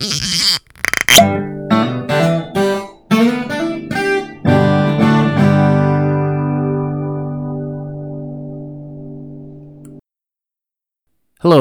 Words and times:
Hello, 0.00 0.06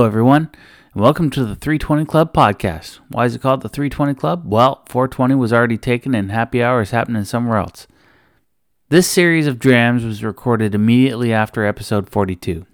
everyone, 0.06 0.50
and 0.94 1.04
welcome 1.04 1.30
to 1.32 1.44
the 1.44 1.54
320 1.54 2.06
Club 2.06 2.34
podcast. 2.34 3.00
Why 3.10 3.26
is 3.26 3.36
it 3.36 3.42
called 3.42 3.60
the 3.62 3.68
320 3.68 4.14
Club? 4.14 4.44
Well, 4.46 4.86
420 4.88 5.36
was 5.36 5.52
already 5.52 5.78
taken, 5.78 6.16
and 6.16 6.32
happy 6.32 6.64
hour 6.64 6.82
is 6.82 6.92
happening 6.92 7.26
somewhere 7.26 7.58
else. 7.58 7.88
This 8.88 9.06
series 9.06 9.48
of 9.48 9.60
drams 9.60 10.06
was 10.06 10.24
recorded 10.24 10.74
immediately 10.74 11.34
after 11.34 11.66
episode 11.66 12.10
42. 12.10 12.66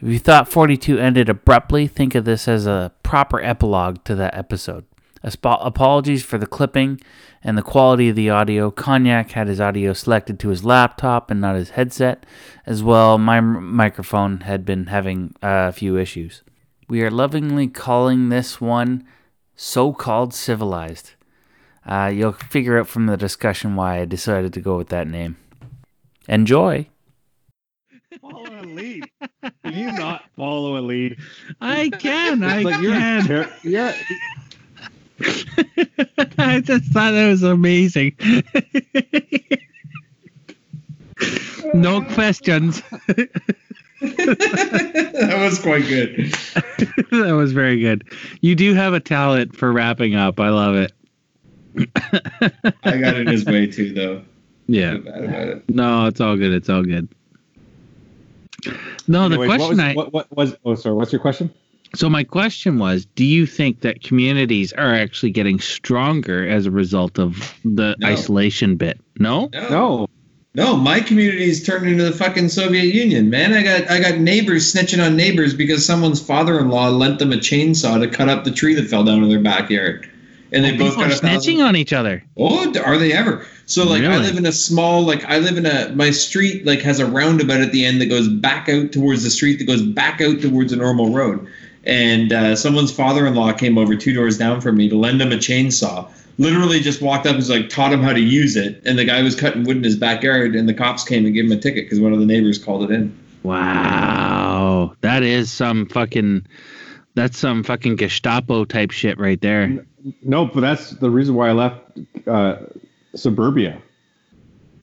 If 0.00 0.06
you 0.06 0.18
thought 0.18 0.52
42 0.52 0.98
ended 0.98 1.30
abruptly, 1.30 1.86
think 1.86 2.14
of 2.14 2.26
this 2.26 2.46
as 2.46 2.66
a 2.66 2.92
proper 3.02 3.40
epilogue 3.40 4.04
to 4.04 4.14
that 4.14 4.36
episode. 4.36 4.84
Aspo- 5.24 5.58
apologies 5.64 6.24
for 6.24 6.38
the 6.38 6.46
clipping 6.46 7.00
and 7.42 7.56
the 7.58 7.62
quality 7.62 8.08
of 8.08 8.16
the 8.16 8.30
audio. 8.30 8.70
Cognac 8.70 9.30
had 9.32 9.48
his 9.48 9.60
audio 9.60 9.92
selected 9.92 10.38
to 10.40 10.48
his 10.48 10.64
laptop 10.64 11.30
and 11.30 11.40
not 11.40 11.56
his 11.56 11.70
headset. 11.70 12.24
As 12.66 12.82
well, 12.82 13.18
my 13.18 13.38
m- 13.38 13.74
microphone 13.74 14.40
had 14.40 14.64
been 14.64 14.86
having 14.86 15.34
uh, 15.42 15.66
a 15.68 15.72
few 15.72 15.96
issues. 15.96 16.42
We 16.88 17.02
are 17.02 17.10
lovingly 17.10 17.68
calling 17.68 18.28
this 18.28 18.60
one 18.60 19.04
so 19.54 19.92
called 19.92 20.32
civilized. 20.34 21.12
Uh, 21.86 22.10
you'll 22.14 22.32
figure 22.32 22.78
out 22.78 22.86
from 22.88 23.06
the 23.06 23.16
discussion 23.16 23.74
why 23.76 24.00
I 24.00 24.04
decided 24.04 24.52
to 24.54 24.60
go 24.60 24.76
with 24.76 24.88
that 24.88 25.08
name. 25.08 25.36
Enjoy. 26.28 26.88
Follow 28.20 28.60
a 28.60 28.64
lead. 28.64 29.04
Can 29.64 29.74
you 29.74 29.92
not 29.92 30.24
follow 30.36 30.76
a 30.78 30.80
lead? 30.82 31.18
I 31.60 31.88
can. 31.90 32.42
I 32.42 32.56
It's 32.56 32.64
like 32.64 32.80
you're, 32.82 32.92
can. 32.92 33.24
ter- 33.26 33.52
you're 33.62 33.92
I 36.38 36.60
just 36.60 36.92
thought 36.92 37.12
that 37.12 37.28
was 37.28 37.42
amazing. 37.42 38.16
no 41.74 42.02
questions. 42.02 42.80
that 44.00 45.36
was 45.38 45.58
quite 45.58 45.86
good. 45.86 46.32
that 47.10 47.34
was 47.34 47.52
very 47.52 47.80
good. 47.80 48.04
You 48.40 48.54
do 48.54 48.74
have 48.74 48.94
a 48.94 49.00
talent 49.00 49.56
for 49.56 49.72
wrapping 49.72 50.14
up. 50.14 50.38
I 50.38 50.50
love 50.50 50.76
it. 50.76 50.92
I 52.84 52.98
got 52.98 53.16
in 53.16 53.26
his 53.26 53.44
way 53.44 53.66
too, 53.66 53.92
though. 53.92 54.22
Yeah. 54.66 54.92
Feel 54.92 55.02
bad 55.02 55.24
about 55.24 55.48
it. 55.48 55.68
No, 55.68 56.06
it's 56.06 56.20
all 56.20 56.36
good. 56.36 56.52
It's 56.52 56.68
all 56.68 56.82
good. 56.82 57.08
No, 59.06 59.28
the 59.28 59.36
Anyways, 59.36 59.48
what 59.48 59.58
question 59.58 59.76
was, 59.76 59.78
I 59.78 59.94
what, 59.94 60.12
what 60.12 60.36
was 60.36 60.56
oh 60.64 60.74
sorry, 60.74 60.94
what's 60.94 61.12
your 61.12 61.20
question? 61.20 61.52
So 61.94 62.08
my 62.08 62.24
question 62.24 62.78
was, 62.78 63.04
do 63.14 63.24
you 63.24 63.46
think 63.46 63.80
that 63.80 64.02
communities 64.02 64.72
are 64.72 64.94
actually 64.94 65.30
getting 65.30 65.58
stronger 65.60 66.46
as 66.48 66.66
a 66.66 66.70
result 66.70 67.18
of 67.18 67.54
the 67.64 67.96
No. 67.98 68.06
isolation 68.08 68.76
bit? 68.76 69.00
No? 69.18 69.48
No, 69.52 69.68
No. 69.70 70.08
no, 70.54 70.76
my 70.76 71.00
community's 71.00 71.62
turned 71.64 71.88
into 71.88 72.04
the 72.04 72.12
fucking 72.12 72.48
Soviet 72.48 72.94
Union, 72.94 73.30
man. 73.30 73.52
I 73.54 73.62
got 73.62 73.90
I 73.90 74.00
got 74.00 74.18
neighbors 74.18 74.72
snitching 74.72 75.04
on 75.04 75.16
neighbors 75.16 75.54
because 75.54 75.84
someone's 75.84 76.20
father-in-law 76.20 76.90
lent 76.90 77.18
them 77.18 77.32
a 77.32 77.36
chainsaw 77.36 78.00
to 78.00 78.08
cut 78.08 78.28
up 78.28 78.44
the 78.44 78.50
tree 78.50 78.74
that 78.74 78.86
fell 78.88 79.04
down 79.04 79.22
in 79.22 79.28
their 79.28 79.40
backyard, 79.40 80.08
and 80.52 80.64
they 80.64 80.72
both 80.72 80.90
People 80.90 81.04
are 81.04 81.08
got 81.08 81.18
a 81.18 81.20
thousand. 81.20 81.54
snitching 81.56 81.64
on 81.66 81.76
each 81.76 81.92
other. 81.92 82.22
Oh, 82.36 82.72
are 82.84 82.98
they 82.98 83.12
ever? 83.12 83.46
So 83.66 83.84
like 83.84 84.02
I 84.02 84.16
live 84.16 84.38
in 84.38 84.46
a 84.46 84.52
small 84.52 85.02
like 85.04 85.24
I 85.26 85.38
live 85.38 85.58
in 85.58 85.66
a 85.66 85.92
my 85.94 86.10
street 86.10 86.64
like 86.64 86.80
has 86.82 87.00
a 87.00 87.06
roundabout 87.06 87.60
at 87.60 87.70
the 87.72 87.84
end 87.84 88.00
that 88.00 88.06
goes 88.06 88.26
back 88.28 88.68
out 88.68 88.92
towards 88.92 89.22
the 89.24 89.30
street 89.30 89.58
that 89.58 89.66
goes 89.66 89.82
back 89.82 90.20
out 90.22 90.40
towards 90.40 90.72
a 90.72 90.76
normal 90.76 91.12
road. 91.12 91.46
And 91.88 92.32
uh, 92.32 92.54
someone's 92.54 92.92
father-in-law 92.92 93.54
came 93.54 93.78
over 93.78 93.96
two 93.96 94.12
doors 94.12 94.36
down 94.36 94.60
from 94.60 94.76
me 94.76 94.90
to 94.90 94.96
lend 94.96 95.22
him 95.22 95.32
a 95.32 95.36
chainsaw. 95.36 96.08
Literally 96.36 96.80
just 96.80 97.00
walked 97.00 97.26
up 97.26 97.30
and 97.30 97.38
was 97.38 97.50
like 97.50 97.70
taught 97.70 97.92
him 97.92 98.02
how 98.02 98.12
to 98.12 98.20
use 98.20 98.56
it. 98.56 98.82
And 98.84 98.98
the 98.98 99.06
guy 99.06 99.22
was 99.22 99.34
cutting 99.34 99.64
wood 99.64 99.78
in 99.78 99.82
his 99.82 99.96
backyard, 99.96 100.54
and 100.54 100.68
the 100.68 100.74
cops 100.74 101.02
came 101.02 101.24
and 101.24 101.34
gave 101.34 101.46
him 101.46 101.52
a 101.52 101.56
ticket 101.56 101.86
because 101.86 101.98
one 101.98 102.12
of 102.12 102.20
the 102.20 102.26
neighbors 102.26 102.62
called 102.62 102.88
it 102.88 102.94
in. 102.94 103.18
Wow, 103.42 104.94
that 105.00 105.22
is 105.22 105.50
some 105.50 105.86
fucking 105.86 106.46
that's 107.14 107.38
some 107.38 107.64
fucking 107.64 107.96
Gestapo 107.96 108.64
type 108.64 108.90
shit 108.90 109.18
right 109.18 109.40
there. 109.40 109.84
No, 110.22 110.44
but 110.46 110.60
that's 110.60 110.90
the 110.90 111.10
reason 111.10 111.34
why 111.34 111.48
I 111.48 111.52
left 111.52 111.80
uh, 112.26 112.56
suburbia. 113.16 113.80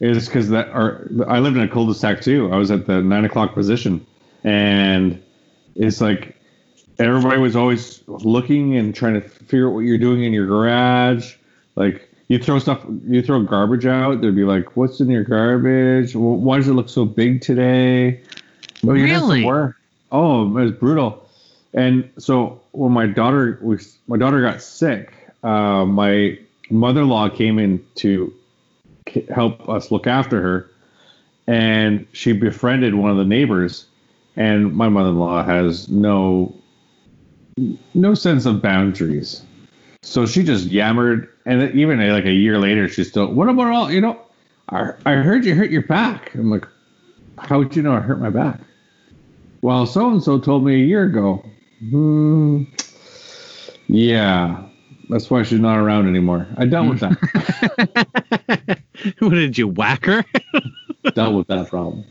Is 0.02 0.28
because 0.28 0.50
that 0.50 0.70
or 0.70 1.10
I 1.28 1.40
lived 1.40 1.56
in 1.56 1.64
a 1.64 1.70
cul-de-sac 1.70 2.22
too. 2.22 2.52
I 2.52 2.58
was 2.58 2.72
at 2.72 2.86
the 2.88 3.02
nine 3.02 3.24
o'clock 3.24 3.54
position, 3.54 4.06
and 4.44 5.24
it's 5.76 6.02
like 6.02 6.36
everybody 6.98 7.40
was 7.40 7.56
always 7.56 8.02
looking 8.08 8.78
and 8.78 8.96
trying 8.96 9.14
to 9.14 9.22
figure 9.22 9.68
out 9.68 9.74
what 9.74 9.82
you're 9.82 9.98
doing 9.98 10.24
in 10.24 10.34
your 10.34 10.46
garage. 10.46 11.36
Like 11.76 12.10
you 12.28 12.40
throw 12.40 12.60
stuff, 12.60 12.86
you 13.06 13.22
throw 13.22 13.42
garbage 13.44 13.86
out. 13.86 14.22
They'd 14.22 14.36
be 14.36 14.46
like, 14.46 14.76
"What's 14.76 15.00
in 15.00 15.10
your 15.10 15.24
garbage? 15.24 16.16
Why 16.16 16.58
does 16.58 16.68
it 16.68 16.74
look 16.74 16.90
so 16.90 17.06
big 17.06 17.42
today?" 17.42 18.22
You're 18.84 19.06
Really? 19.06 19.44
Oh, 20.12 20.44
it 20.46 20.52
was 20.52 20.72
brutal. 20.72 21.28
And 21.74 22.10
so 22.18 22.62
when 22.72 22.92
my 22.92 23.06
daughter 23.06 23.60
was, 23.62 23.98
my 24.08 24.18
daughter 24.18 24.42
got 24.42 24.62
sick. 24.62 25.14
Uh, 25.44 25.86
my 25.86 26.40
mother-in-law 26.70 27.30
came 27.30 27.60
in 27.60 27.86
to 27.96 28.34
help 29.34 29.68
us 29.70 29.92
look 29.92 30.08
after 30.08 30.42
her, 30.42 30.70
and 31.48 32.08
she 32.14 32.32
befriended 32.32 32.96
one 32.96 33.12
of 33.12 33.18
the 33.18 33.26
neighbors. 33.26 33.86
And 34.38 34.74
my 34.74 34.90
mother-in-law 34.90 35.44
has 35.44 35.88
no 35.90 36.54
no 37.94 38.14
sense 38.14 38.46
of 38.46 38.62
boundaries. 38.62 39.44
So 40.02 40.26
she 40.26 40.44
just 40.44 40.68
yammered, 40.68 41.30
and 41.46 41.74
even 41.74 42.00
like 42.10 42.26
a 42.26 42.34
year 42.34 42.60
later, 42.60 42.88
she's 42.88 43.10
still. 43.10 43.28
What 43.34 43.50
about 43.50 43.72
all? 43.72 43.92
You 43.92 44.02
know, 44.02 44.22
I, 44.70 44.92
I 45.06 45.14
heard 45.14 45.46
you 45.46 45.56
hurt 45.56 45.72
your 45.72 45.84
back. 45.84 46.34
I'm 46.36 46.52
like, 46.52 46.68
how 47.40 47.60
would 47.60 47.76
you 47.76 47.82
know 47.82 47.94
I 47.94 48.00
hurt 48.02 48.20
my 48.20 48.30
back? 48.30 48.60
Well, 49.62 49.86
so 49.86 50.12
and 50.12 50.22
so 50.22 50.40
told 50.40 50.64
me 50.64 50.76
a 50.76 50.86
year 50.86 51.04
ago. 51.04 51.44
Hmm. 51.80 52.64
Yeah, 53.88 54.64
that's 55.10 55.30
why 55.30 55.44
she's 55.44 55.60
not 55.60 55.78
around 55.78 56.08
anymore. 56.08 56.48
I 56.58 56.66
dealt 56.66 56.90
with 56.90 57.00
that. 57.00 58.80
what 59.20 59.30
did 59.30 59.58
you 59.58 59.68
whack 59.68 60.06
her? 60.06 60.24
dealt 61.14 61.36
with 61.36 61.48
that 61.48 61.70
problem. 61.70 62.04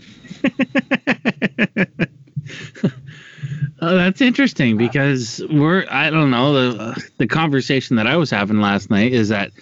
Oh, 3.80 3.94
that's 3.96 4.20
interesting 4.20 4.76
because 4.76 5.42
we're 5.50 5.86
I 5.90 6.10
don't 6.10 6.30
know 6.30 6.52
the 6.52 7.04
the 7.18 7.26
conversation 7.26 7.96
that 7.96 8.06
I 8.06 8.16
was 8.16 8.30
having 8.30 8.60
last 8.60 8.90
night 8.90 9.12
is 9.12 9.28
that 9.28 9.52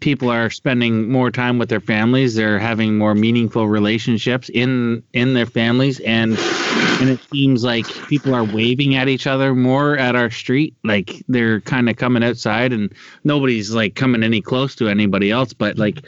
people 0.00 0.30
are 0.30 0.50
spending 0.50 1.10
more 1.10 1.30
time 1.30 1.58
with 1.58 1.68
their 1.68 1.80
families. 1.80 2.34
They're 2.34 2.58
having 2.58 2.96
more 2.96 3.14
meaningful 3.14 3.68
relationships 3.68 4.48
in 4.48 5.02
in 5.12 5.34
their 5.34 5.46
families. 5.46 6.00
And 6.00 6.36
and 7.00 7.10
it 7.10 7.20
seems 7.32 7.64
like 7.64 7.86
people 8.08 8.34
are 8.34 8.44
waving 8.44 8.94
at 8.94 9.08
each 9.08 9.26
other 9.26 9.54
more 9.54 9.96
at 9.96 10.16
our 10.16 10.30
street. 10.30 10.74
Like 10.84 11.22
they're 11.28 11.60
kind 11.60 11.88
of 11.88 11.96
coming 11.96 12.24
outside 12.24 12.72
and 12.72 12.92
nobody's 13.24 13.72
like 13.72 13.94
coming 13.94 14.22
any 14.22 14.40
close 14.40 14.74
to 14.76 14.88
anybody 14.88 15.30
else. 15.30 15.52
But 15.52 15.78
like 15.78 16.04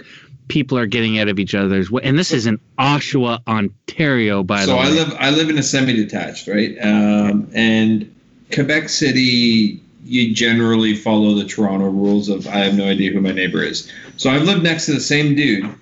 people 0.51 0.77
are 0.77 0.87
getting 0.87 1.19
out 1.19 1.29
of 1.29 1.39
each 1.39 1.55
other's 1.55 1.91
way 1.91 2.03
and 2.05 2.19
this 2.19 2.33
is 2.33 2.47
in 2.47 2.59
Oshawa 2.79 3.41
Ontario 3.47 4.43
by 4.43 4.65
so 4.65 4.73
the 4.73 4.77
way 4.77 4.85
So 4.85 4.91
I 4.91 4.95
live 4.95 5.17
I 5.19 5.31
live 5.31 5.49
in 5.49 5.59
a 5.59 5.63
semi-detached, 5.63 6.49
right? 6.49 6.77
Um, 6.83 7.49
and 7.55 8.15
Quebec 8.53 8.89
City, 8.89 9.81
you 10.05 10.35
generally 10.35 10.95
follow 10.95 11.35
the 11.35 11.45
Toronto 11.45 11.89
rules 11.89 12.29
of 12.29 12.47
I 12.49 12.59
have 12.59 12.77
no 12.77 12.87
idea 12.87 13.13
who 13.13 13.21
my 13.21 13.33
neighbor 13.33 13.63
is. 13.63 13.91
So 14.17 14.31
I've 14.31 14.43
lived 14.43 14.63
next 14.63 14.87
to 14.87 14.93
the 14.93 15.01
same 15.01 15.35
dude 15.35 15.73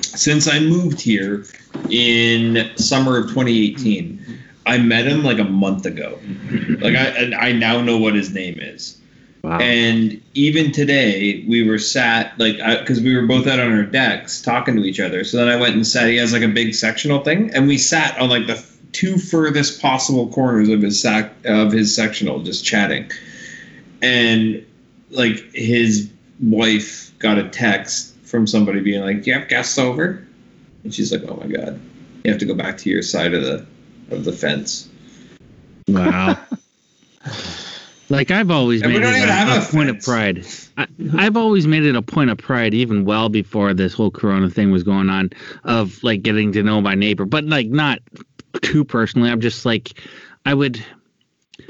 since 0.00 0.48
I 0.48 0.60
moved 0.60 1.00
here 1.00 1.46
in 1.88 2.70
summer 2.76 3.18
of 3.18 3.28
2018. 3.28 4.38
I 4.66 4.78
met 4.78 5.06
him 5.06 5.24
like 5.24 5.38
a 5.38 5.44
month 5.44 5.86
ago. 5.86 6.18
Like 6.80 6.94
I 6.94 7.06
and 7.06 7.34
I 7.34 7.52
now 7.52 7.80
know 7.80 7.98
what 7.98 8.14
his 8.14 8.32
name 8.32 8.58
is. 8.60 8.98
Wow. 9.42 9.58
And 9.58 10.22
even 10.34 10.72
today, 10.72 11.44
we 11.48 11.62
were 11.68 11.78
sat 11.78 12.38
like 12.38 12.56
because 12.80 13.00
we 13.00 13.14
were 13.14 13.26
both 13.26 13.46
out 13.46 13.60
on 13.60 13.72
our 13.72 13.84
decks 13.84 14.40
talking 14.40 14.76
to 14.76 14.82
each 14.82 15.00
other. 15.00 15.24
So 15.24 15.36
then 15.36 15.48
I 15.48 15.56
went 15.56 15.74
and 15.74 15.86
sat. 15.86 16.08
He 16.08 16.16
has 16.16 16.32
like 16.32 16.42
a 16.42 16.48
big 16.48 16.74
sectional 16.74 17.22
thing, 17.22 17.50
and 17.54 17.66
we 17.66 17.78
sat 17.78 18.18
on 18.18 18.30
like 18.30 18.46
the 18.46 18.64
two 18.92 19.18
furthest 19.18 19.80
possible 19.80 20.28
corners 20.28 20.68
of 20.68 20.82
his 20.82 21.00
sac 21.00 21.32
of 21.44 21.72
his 21.72 21.94
sectional, 21.94 22.42
just 22.42 22.64
chatting. 22.64 23.10
And 24.00 24.64
like 25.10 25.52
his 25.54 26.10
wife 26.40 27.12
got 27.18 27.38
a 27.38 27.48
text 27.48 28.14
from 28.22 28.46
somebody 28.46 28.80
being 28.80 29.02
like, 29.02 29.22
"Do 29.22 29.30
you 29.30 29.38
have 29.38 29.48
guests 29.48 29.78
over?" 29.78 30.26
And 30.84 30.94
she's 30.94 31.12
like, 31.12 31.22
"Oh 31.28 31.36
my 31.36 31.46
god, 31.46 31.80
you 32.24 32.30
have 32.30 32.40
to 32.40 32.46
go 32.46 32.54
back 32.54 32.78
to 32.78 32.90
your 32.90 33.02
side 33.02 33.34
of 33.34 33.42
the 33.42 33.66
of 34.10 34.24
the 34.24 34.32
fence." 34.32 34.88
Wow. 35.88 36.38
like 38.12 38.30
I've 38.30 38.50
always 38.50 38.82
And 38.82 38.92
made 38.92 39.02
it 39.02 39.28
a, 39.28 39.62
a 39.62 39.72
point 39.72 39.88
of 39.88 40.00
pride. 40.02 40.46
I, 40.76 40.86
I've 41.16 41.36
always 41.36 41.66
made 41.66 41.84
it 41.84 41.96
a 41.96 42.02
point 42.02 42.28
of 42.28 42.36
pride, 42.36 42.74
even 42.74 43.06
well 43.06 43.30
before 43.30 43.72
this 43.72 43.94
whole 43.94 44.10
Corona 44.10 44.50
thing 44.50 44.70
was 44.70 44.82
going 44.82 45.08
on, 45.08 45.30
of 45.64 46.02
like 46.04 46.22
getting 46.22 46.52
to 46.52 46.62
know 46.62 46.80
my 46.82 46.94
neighbor, 46.94 47.24
but 47.24 47.44
like 47.44 47.68
not 47.68 48.00
too 48.60 48.84
personally. 48.84 49.30
I'm 49.30 49.40
just 49.40 49.64
like, 49.64 49.98
I 50.44 50.52
would, 50.52 50.84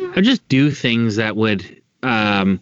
I 0.00 0.12
would 0.16 0.24
just 0.24 0.46
do 0.48 0.72
things 0.72 1.16
that 1.16 1.36
would, 1.36 1.80
um, 2.02 2.60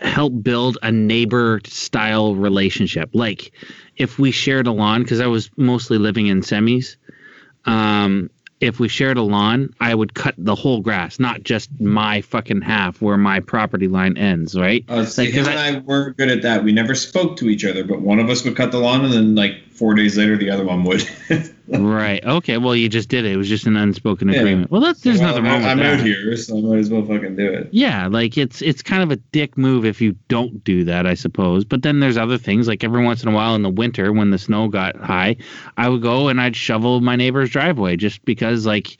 help 0.00 0.42
build 0.42 0.78
a 0.82 0.90
neighbor 0.90 1.60
style 1.64 2.34
relationship. 2.34 3.10
Like 3.12 3.52
if 3.98 4.18
we 4.18 4.30
shared 4.30 4.66
a 4.66 4.72
lawn, 4.72 5.02
because 5.02 5.20
I 5.20 5.26
was 5.26 5.50
mostly 5.56 5.98
living 5.98 6.28
in 6.28 6.40
semis. 6.40 6.96
Um, 7.66 8.30
if 8.62 8.78
we 8.78 8.86
shared 8.88 9.16
a 9.16 9.22
lawn, 9.22 9.74
I 9.80 9.92
would 9.94 10.14
cut 10.14 10.34
the 10.38 10.54
whole 10.54 10.80
grass, 10.80 11.18
not 11.18 11.42
just 11.42 11.68
my 11.80 12.20
fucking 12.20 12.60
half 12.60 13.02
where 13.02 13.16
my 13.16 13.40
property 13.40 13.88
line 13.88 14.16
ends, 14.16 14.56
right? 14.56 14.84
Uh, 14.88 15.04
see, 15.04 15.24
Like, 15.24 15.34
him 15.34 15.44
'cause 15.44 15.54
and 15.54 15.58
I 15.58 15.78
were 15.80 16.12
good 16.16 16.28
at 16.30 16.42
that. 16.42 16.62
We 16.62 16.70
never 16.70 16.94
spoke 16.94 17.36
to 17.38 17.48
each 17.50 17.64
other, 17.64 17.82
but 17.82 18.00
one 18.02 18.20
of 18.20 18.30
us 18.30 18.44
would 18.44 18.54
cut 18.56 18.70
the 18.70 18.78
lawn, 18.78 19.04
and 19.04 19.12
then 19.12 19.34
like 19.34 19.56
four 19.72 19.94
days 19.94 20.16
later, 20.16 20.36
the 20.36 20.48
other 20.50 20.64
one 20.64 20.84
would. 20.84 21.02
right. 21.72 22.24
Okay. 22.24 22.58
Well, 22.58 22.74
you 22.76 22.88
just 22.88 23.08
did 23.08 23.24
it. 23.24 23.32
It 23.32 23.36
was 23.36 23.48
just 23.48 23.66
an 23.66 23.76
unspoken 23.76 24.28
Yeah. 24.28 24.40
agreement. 24.40 24.70
Well, 24.70 24.80
that's 24.80 25.00
there's 25.00 25.18
Well, 25.20 25.28
nothing 25.30 25.44
wrong 25.44 25.60
with 25.62 25.66
I'm 25.70 25.78
that. 25.78 26.00
out 26.00 26.06
here, 26.06 26.36
so 26.36 26.58
I 26.58 26.60
might 26.60 26.78
as 26.78 26.90
well 26.90 27.04
fucking 27.04 27.36
do 27.36 27.46
it. 27.52 27.68
Yeah, 27.72 28.08
like 28.08 28.36
it's 28.38 28.62
it's 28.62 28.82
kind 28.82 29.02
of 29.02 29.10
a 29.10 29.16
dick 29.16 29.56
move 29.56 29.84
if 29.84 30.00
you 30.00 30.16
don't 30.28 30.62
do 30.64 30.84
that, 30.84 31.06
I 31.06 31.14
suppose. 31.14 31.64
But 31.64 31.82
then 31.82 32.00
there's 32.00 32.16
other 32.16 32.38
things 32.38 32.68
like 32.68 32.84
every 32.84 33.04
once 33.04 33.22
in 33.22 33.28
a 33.28 33.32
while 33.32 33.54
in 33.54 33.62
the 33.62 33.70
winter 33.70 34.12
when 34.12 34.30
the 34.30 34.38
snow 34.38 34.68
got 34.68 34.96
high, 34.96 35.36
I 35.76 35.88
would 35.88 36.02
go 36.02 36.28
and 36.28 36.40
I'd 36.40 36.56
shovel 36.56 37.00
my 37.00 37.16
neighbor's 37.16 37.50
driveway 37.50 37.96
just 37.96 38.24
because 38.24 38.66
like 38.66 38.96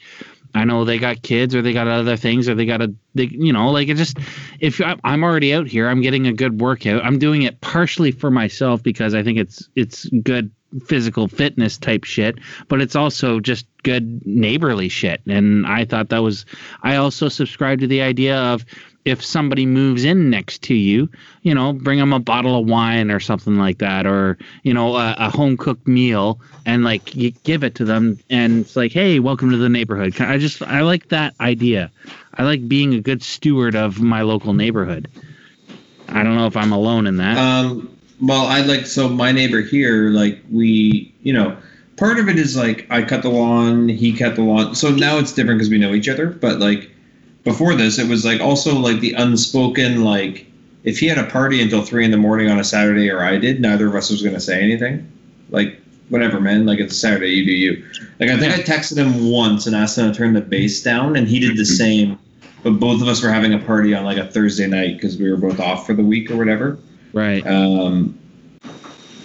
I 0.55 0.65
know 0.65 0.85
they 0.85 0.99
got 0.99 1.23
kids 1.23 1.55
or 1.55 1.63
they 1.63 1.73
got 1.73 1.87
other 1.87 2.15
things 2.15 2.47
or 2.47 2.53
they 2.53 2.65
got 2.67 2.79
a 2.81 2.93
they, 3.15 3.23
you 3.25 3.51
know 3.51 3.71
like 3.71 3.87
it 3.87 3.97
just 3.97 4.17
if 4.59 4.79
I'm 5.03 5.23
already 5.23 5.53
out 5.53 5.67
here, 5.67 5.87
I'm 5.89 6.01
getting 6.01 6.27
a 6.27 6.33
good 6.33 6.61
workout. 6.61 7.03
I'm 7.03 7.17
doing 7.19 7.41
it 7.43 7.59
partially 7.61 8.11
for 8.11 8.29
myself 8.31 8.83
because 8.83 9.13
I 9.15 9.23
think 9.23 9.39
it's 9.39 9.67
it's 9.75 10.05
good 10.23 10.51
physical 10.85 11.27
fitness 11.27 11.77
type 11.77 12.03
shit, 12.03 12.39
but 12.67 12.81
it's 12.81 12.95
also 12.95 13.39
just 13.39 13.65
good 13.83 14.25
neighborly 14.25 14.89
shit. 14.89 15.21
And 15.27 15.65
I 15.67 15.85
thought 15.85 16.09
that 16.09 16.23
was 16.23 16.45
I 16.83 16.95
also 16.95 17.29
subscribe 17.29 17.79
to 17.79 17.87
the 17.87 18.01
idea 18.01 18.37
of 18.37 18.65
if 19.05 19.23
somebody 19.23 19.65
moves 19.65 20.05
in 20.05 20.29
next 20.29 20.61
to 20.63 20.73
you, 20.73 21.09
you 21.41 21.53
know, 21.53 21.73
bring 21.73 21.99
them 21.99 22.13
a 22.13 22.19
bottle 22.19 22.57
of 22.57 22.67
wine 22.67 23.11
or 23.11 23.19
something 23.19 23.57
like 23.57 23.79
that, 23.79 24.05
or 24.05 24.37
you 24.63 24.73
know, 24.73 24.95
a, 24.95 25.15
a 25.17 25.29
home 25.29 25.57
cooked 25.57 25.87
meal, 25.87 26.39
and 26.65 26.83
like 26.83 27.13
you 27.15 27.31
give 27.43 27.63
it 27.63 27.75
to 27.75 27.85
them, 27.85 28.17
and 28.29 28.61
it's 28.61 28.75
like, 28.75 28.93
hey, 28.93 29.19
welcome 29.19 29.51
to 29.51 29.57
the 29.57 29.69
neighborhood. 29.69 30.19
I 30.21 30.37
just 30.37 30.61
I 30.61 30.81
like 30.81 31.09
that 31.09 31.35
idea. 31.39 31.91
I 32.35 32.43
like 32.43 32.67
being 32.67 32.93
a 32.93 33.01
good 33.01 33.21
steward 33.21 33.75
of 33.75 34.01
my 34.01 34.21
local 34.21 34.53
neighborhood. 34.53 35.09
I 36.07 36.23
don't 36.23 36.35
know 36.35 36.47
if 36.47 36.55
I'm 36.55 36.71
alone 36.71 37.07
in 37.07 37.17
that. 37.17 37.37
Um, 37.37 37.97
well, 38.23 38.45
I 38.45 38.61
like 38.61 38.87
so 38.87 39.09
my 39.09 39.33
neighbor 39.33 39.61
here, 39.61 40.09
like 40.09 40.39
we, 40.49 41.13
you 41.23 41.33
know, 41.33 41.57
part 41.97 42.19
of 42.19 42.29
it 42.29 42.39
is 42.39 42.55
like 42.55 42.87
I 42.89 43.03
cut 43.03 43.21
the 43.21 43.29
lawn, 43.29 43.89
he 43.89 44.13
cut 44.13 44.35
the 44.35 44.43
lawn. 44.43 44.75
So 44.75 44.91
now 44.91 45.17
it's 45.17 45.33
different 45.33 45.59
because 45.59 45.69
we 45.69 45.77
know 45.77 45.93
each 45.93 46.07
other. 46.07 46.27
But 46.27 46.59
like 46.59 46.89
before 47.43 47.75
this, 47.75 47.99
it 47.99 48.07
was 48.07 48.23
like 48.23 48.39
also 48.39 48.75
like 48.75 49.01
the 49.01 49.13
unspoken 49.13 50.05
like 50.05 50.45
if 50.85 50.99
he 50.99 51.07
had 51.07 51.17
a 51.17 51.25
party 51.25 51.61
until 51.61 51.83
three 51.83 52.05
in 52.05 52.11
the 52.11 52.17
morning 52.17 52.49
on 52.49 52.59
a 52.59 52.63
Saturday 52.63 53.09
or 53.09 53.21
I 53.21 53.37
did, 53.37 53.59
neither 53.59 53.87
of 53.87 53.95
us 53.95 54.09
was 54.09 54.21
gonna 54.23 54.39
say 54.39 54.61
anything. 54.61 55.11
Like 55.49 55.77
whatever, 56.07 56.39
man. 56.39 56.65
Like 56.65 56.79
it's 56.79 56.97
Saturday, 56.97 57.31
you 57.31 57.45
do 57.45 57.51
you. 57.51 57.85
Like 58.21 58.29
I 58.29 58.39
think 58.39 58.53
I 58.53 58.59
texted 58.59 58.95
him 58.95 59.29
once 59.29 59.67
and 59.67 59.75
asked 59.75 59.97
him 59.97 60.09
to 60.09 60.17
turn 60.17 60.33
the 60.33 60.41
bass 60.41 60.81
down, 60.81 61.17
and 61.17 61.27
he 61.27 61.41
did 61.41 61.57
the 61.57 61.65
same. 61.65 62.17
But 62.63 62.79
both 62.79 63.01
of 63.01 63.09
us 63.09 63.21
were 63.21 63.29
having 63.29 63.53
a 63.53 63.59
party 63.59 63.93
on 63.93 64.05
like 64.05 64.17
a 64.17 64.31
Thursday 64.31 64.67
night 64.67 64.93
because 64.93 65.17
we 65.17 65.29
were 65.29 65.35
both 65.35 65.59
off 65.59 65.85
for 65.85 65.93
the 65.93 66.03
week 66.03 66.31
or 66.31 66.37
whatever 66.37 66.79
right. 67.13 67.45
um, 67.47 68.17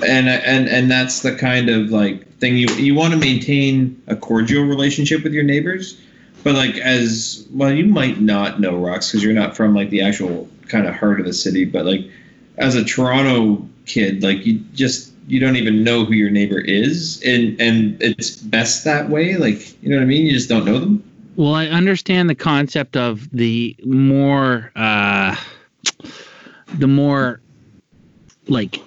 and 0.06 0.29
and 0.29 0.69
and 0.69 0.90
that's 0.90 1.23
the 1.23 1.35
kind 1.35 1.69
of 1.69 1.90
like 1.90 2.26
thing 2.38 2.56
you 2.56 2.69
you 2.75 2.94
want 2.94 3.12
to 3.12 3.19
maintain 3.19 4.00
a 4.06 4.14
cordial 4.14 4.64
relationship 4.64 5.25
with 5.25 5.32
your 5.32 5.43
neighbors 5.43 6.00
but 6.44 6.55
like 6.55 6.76
as 6.76 7.46
well 7.52 7.73
you 7.73 7.85
might 7.85 8.20
not 8.20 8.61
know 8.61 8.76
rocks 8.76 9.11
because 9.11 9.25
you're 9.25 9.32
not 9.32 9.56
from 9.56 9.75
like 9.75 9.90
the 9.90 10.00
actual 10.00 10.49
kind 10.69 10.87
of 10.87 10.94
heart 10.94 11.19
of 11.19 11.26
the 11.26 11.32
city 11.32 11.64
but 11.64 11.85
like 11.85 12.08
as 12.58 12.76
a 12.76 12.85
toronto 12.85 13.67
kid 13.87 14.23
like 14.23 14.46
you 14.46 14.61
just 14.73 15.12
you 15.26 15.40
don't 15.40 15.56
even 15.56 15.82
know 15.82 16.05
who 16.05 16.14
your 16.14 16.31
neighbor 16.31 16.61
is 16.61 17.20
and 17.25 17.61
and 17.61 18.00
it's 18.00 18.37
best 18.37 18.85
that 18.85 19.08
way 19.11 19.37
like 19.37 19.82
you 19.82 19.88
know 19.88 19.96
what 19.96 20.02
i 20.02 20.06
mean 20.06 20.26
you 20.26 20.32
just 20.32 20.49
don't 20.49 20.64
know 20.64 20.79
them 20.79 21.02
Well, 21.37 21.55
I 21.55 21.67
understand 21.69 22.29
the 22.29 22.35
concept 22.35 22.96
of 22.96 23.29
the 23.31 23.76
more 23.85 24.73
uh 24.76 25.37
the 26.75 26.88
more 26.88 27.40
like 28.49 28.81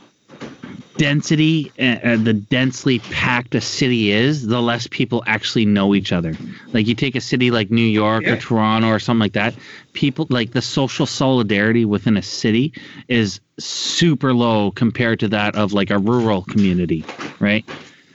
density 0.97 1.71
and 1.77 1.99
uh, 2.03 2.23
the 2.23 2.33
densely 2.33 2.99
packed 2.99 3.55
a 3.55 3.61
city 3.61 4.11
is, 4.11 4.47
the 4.47 4.61
less 4.61 4.87
people 4.87 5.23
actually 5.25 5.65
know 5.65 5.95
each 5.95 6.11
other. 6.11 6.33
Like 6.73 6.85
you 6.87 6.93
take 6.95 7.15
a 7.15 7.21
city 7.21 7.49
like 7.49 7.71
New 7.71 7.85
York 7.85 8.23
Yeah. 8.23 8.33
or 8.33 8.37
Toronto 8.37 8.87
or 8.89 8.99
something 8.99 9.21
like 9.21 9.33
that, 9.33 9.55
people 9.93 10.27
like 10.29 10.51
the 10.51 10.61
social 10.61 11.05
solidarity 11.05 11.85
within 11.85 12.17
a 12.17 12.21
city 12.21 12.73
is 13.07 13.39
super 13.59 14.33
low 14.33 14.71
compared 14.71 15.19
to 15.21 15.27
that 15.29 15.55
of 15.55 15.73
like 15.73 15.89
a 15.89 15.97
rural 15.97 16.43
community, 16.43 17.03
right? 17.39 17.65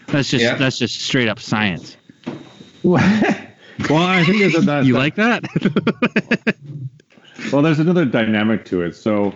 That's 0.08 0.30
just 0.30 0.44
Yeah. 0.44 0.54
that's 0.56 0.78
just 0.78 1.00
straight 1.00 1.28
up 1.28 1.40
science. 1.40 1.96
well, 2.84 2.98
I 3.00 4.22
think 4.24 4.38
there's 4.38 4.54
a, 4.54 4.60
that, 4.60 4.84
You 4.86 4.92
that- 4.92 4.98
like 4.98 5.14
that? 5.16 6.56
Well, 7.52 7.62
there's 7.62 7.78
another 7.78 8.04
dynamic 8.04 8.64
to 8.66 8.82
it. 8.82 8.94
So, 8.96 9.34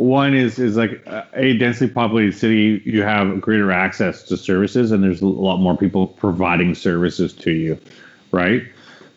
one 0.00 0.32
is 0.34 0.58
is 0.58 0.78
like 0.78 1.06
uh, 1.06 1.24
a 1.34 1.58
densely 1.58 1.86
populated 1.86 2.32
city. 2.32 2.80
You 2.86 3.02
have 3.02 3.38
greater 3.38 3.70
access 3.70 4.22
to 4.24 4.36
services, 4.38 4.92
and 4.92 5.04
there's 5.04 5.20
a 5.20 5.26
lot 5.26 5.58
more 5.58 5.76
people 5.76 6.06
providing 6.06 6.74
services 6.74 7.34
to 7.34 7.50
you, 7.50 7.78
right? 8.32 8.62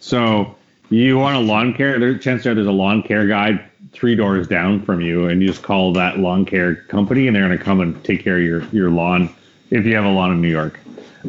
So, 0.02 0.54
you 0.90 1.18
want 1.18 1.38
a 1.38 1.40
lawn 1.40 1.74
care. 1.74 1.98
There, 2.00 2.18
chances 2.18 2.48
are 2.48 2.54
there's 2.54 2.68
a 2.68 2.72
lawn 2.72 3.02
care 3.02 3.26
guy 3.26 3.64
three 3.94 4.14
doors 4.16 4.46
down 4.46 4.84
from 4.84 5.00
you, 5.00 5.30
and 5.30 5.42
you 5.42 5.48
just 5.48 5.64
call 5.64 5.94
that 5.94 6.20
lawn 6.20 6.46
care 6.46 6.76
company, 6.76 7.28
and 7.28 7.36
they're 7.36 7.48
going 7.48 7.58
to 7.58 7.64
come 7.64 7.80
and 7.80 8.04
take 8.04 8.22
care 8.22 8.36
of 8.36 8.44
your 8.44 8.64
your 8.74 8.92
lawn 8.92 9.34
if 9.72 9.86
you 9.86 9.96
have 9.96 10.04
a 10.04 10.10
lawn 10.10 10.34
in 10.34 10.42
New 10.42 10.50
York. 10.50 10.82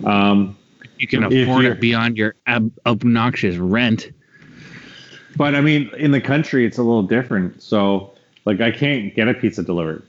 Um, 0.05 0.57
You 0.99 1.07
can 1.07 1.23
afford 1.23 1.65
it 1.65 1.81
beyond 1.81 2.17
your 2.17 2.35
ob- 2.49 2.73
obnoxious 2.87 3.57
rent. 3.57 4.11
but 5.37 5.55
I 5.55 5.61
mean, 5.61 5.91
in 5.97 6.11
the 6.11 6.21
country, 6.21 6.67
it's 6.67 6.79
a 6.79 6.83
little 6.83 7.05
different. 7.05 7.63
So, 7.63 8.14
like, 8.45 8.61
I 8.61 8.71
can't 8.71 9.15
get 9.15 9.29
a 9.29 9.35
pizza 9.35 9.63
delivered. 9.63 10.03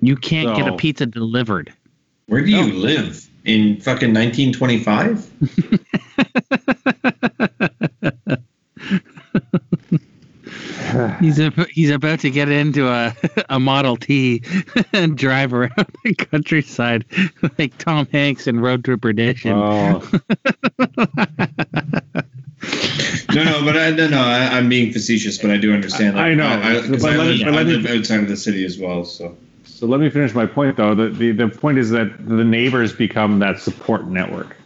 You 0.00 0.16
can't 0.16 0.56
get 0.56 0.68
a 0.68 0.76
pizza 0.76 1.06
delivered. 1.06 1.72
where 2.26 2.42
do 2.44 2.50
you 2.50 2.66
No. 2.68 2.74
live 2.74 3.28
in 3.44 3.80
fucking 3.80 4.14
1925 4.14 5.30
He's 11.20 11.38
a, 11.38 11.50
he's 11.70 11.90
about 11.90 12.20
to 12.20 12.30
get 12.30 12.48
into 12.50 12.86
a 12.88 13.14
a 13.48 13.58
Model 13.58 13.96
T 13.96 14.42
and 14.92 15.16
drive 15.16 15.54
around 15.54 15.72
the 16.04 16.14
countryside 16.14 17.04
like 17.58 17.76
Tom 17.78 18.06
Hanks 18.12 18.46
in 18.46 18.60
Road 18.60 18.84
Trip 18.84 19.00
Perdition. 19.00 19.52
Oh, 19.54 20.02
No, 23.34 23.44
no, 23.44 23.64
but 23.64 23.76
I 23.76 23.90
no, 23.90 24.08
no. 24.08 24.18
I, 24.20 24.58
I'm 24.58 24.68
being 24.68 24.92
facetious, 24.92 25.38
but 25.38 25.50
I 25.50 25.56
do 25.56 25.72
understand. 25.72 26.18
I 26.18 26.34
know, 26.34 26.46
I, 26.46 26.78
I, 26.78 26.88
but 26.88 27.04
I 27.04 27.16
me- 27.16 27.24
live, 27.24 27.40
but 27.40 27.48
I 27.54 27.62
let 27.62 27.66
me- 27.66 27.98
outside 27.98 28.20
of 28.20 28.28
the 28.28 28.36
city 28.36 28.64
as 28.64 28.78
well. 28.78 29.04
So 29.04 29.36
So 29.64 29.86
let 29.86 30.00
me 30.00 30.10
finish 30.10 30.34
my 30.34 30.46
point, 30.46 30.76
though. 30.76 30.94
The, 30.94 31.08
the, 31.08 31.32
the 31.32 31.48
point 31.48 31.78
is 31.78 31.90
that 31.90 32.26
the 32.26 32.44
neighbors 32.44 32.92
become 32.92 33.38
that 33.40 33.58
support 33.60 34.06
network. 34.06 34.56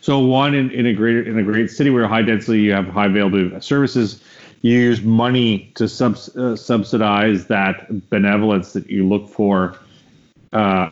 So 0.00 0.18
one 0.20 0.54
in, 0.54 0.70
in 0.70 0.86
a 0.86 0.94
great 0.94 1.26
in 1.28 1.38
a 1.38 1.42
great 1.42 1.70
city 1.70 1.90
where 1.90 2.06
high 2.08 2.22
density, 2.22 2.60
you 2.62 2.72
have 2.72 2.86
high 2.88 3.06
availability 3.06 3.54
of 3.54 3.64
services. 3.64 4.22
You 4.62 4.72
use 4.78 5.02
money 5.02 5.70
to 5.76 5.86
subs, 5.88 6.34
uh, 6.36 6.56
subsidize 6.56 7.46
that 7.46 8.08
benevolence 8.10 8.72
that 8.72 8.90
you 8.90 9.06
look 9.06 9.28
for 9.28 9.78
uh, 10.52 10.88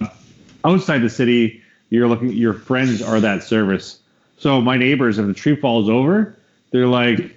outside 0.65 0.99
the 0.99 1.11
city. 1.11 1.63
You're 1.91 2.09
looking. 2.09 2.31
Your 2.33 2.53
friends 2.53 3.01
are 3.03 3.21
that 3.21 3.43
service. 3.43 4.01
So 4.39 4.61
my 4.61 4.77
neighbors, 4.77 5.19
if 5.19 5.27
the 5.27 5.35
tree 5.35 5.57
falls 5.57 5.89
over, 5.89 6.37
they're 6.71 6.87
like, 6.87 7.37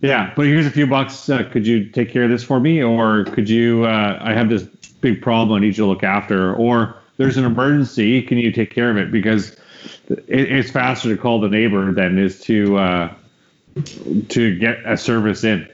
yeah, 0.00 0.32
but 0.36 0.46
here's 0.46 0.66
a 0.66 0.70
few 0.70 0.86
bucks. 0.86 1.28
Uh, 1.28 1.44
could 1.44 1.66
you 1.66 1.88
take 1.88 2.10
care 2.10 2.24
of 2.24 2.30
this 2.30 2.44
for 2.44 2.60
me? 2.60 2.82
Or 2.82 3.24
could 3.24 3.48
you, 3.48 3.84
uh, 3.84 4.18
I 4.20 4.32
have 4.34 4.48
this 4.48 4.64
big 5.00 5.22
problem 5.22 5.56
I 5.56 5.60
need 5.60 5.76
you 5.76 5.84
to 5.84 5.86
look 5.86 6.02
after. 6.04 6.54
Or 6.54 6.96
there's 7.16 7.36
an 7.36 7.44
emergency. 7.44 8.22
Can 8.22 8.38
you 8.38 8.52
take 8.52 8.70
care 8.70 8.90
of 8.90 8.96
it? 8.96 9.10
Because 9.10 9.56
it, 10.08 10.22
it's 10.28 10.70
faster 10.70 11.14
to 11.14 11.20
call 11.20 11.40
the 11.40 11.48
neighbor 11.48 11.92
than 11.92 12.18
is 12.18 12.40
to, 12.42 12.76
uh, 12.76 13.14
to 14.28 14.58
get 14.58 14.78
a 14.84 14.96
service 14.96 15.44
in 15.44 15.68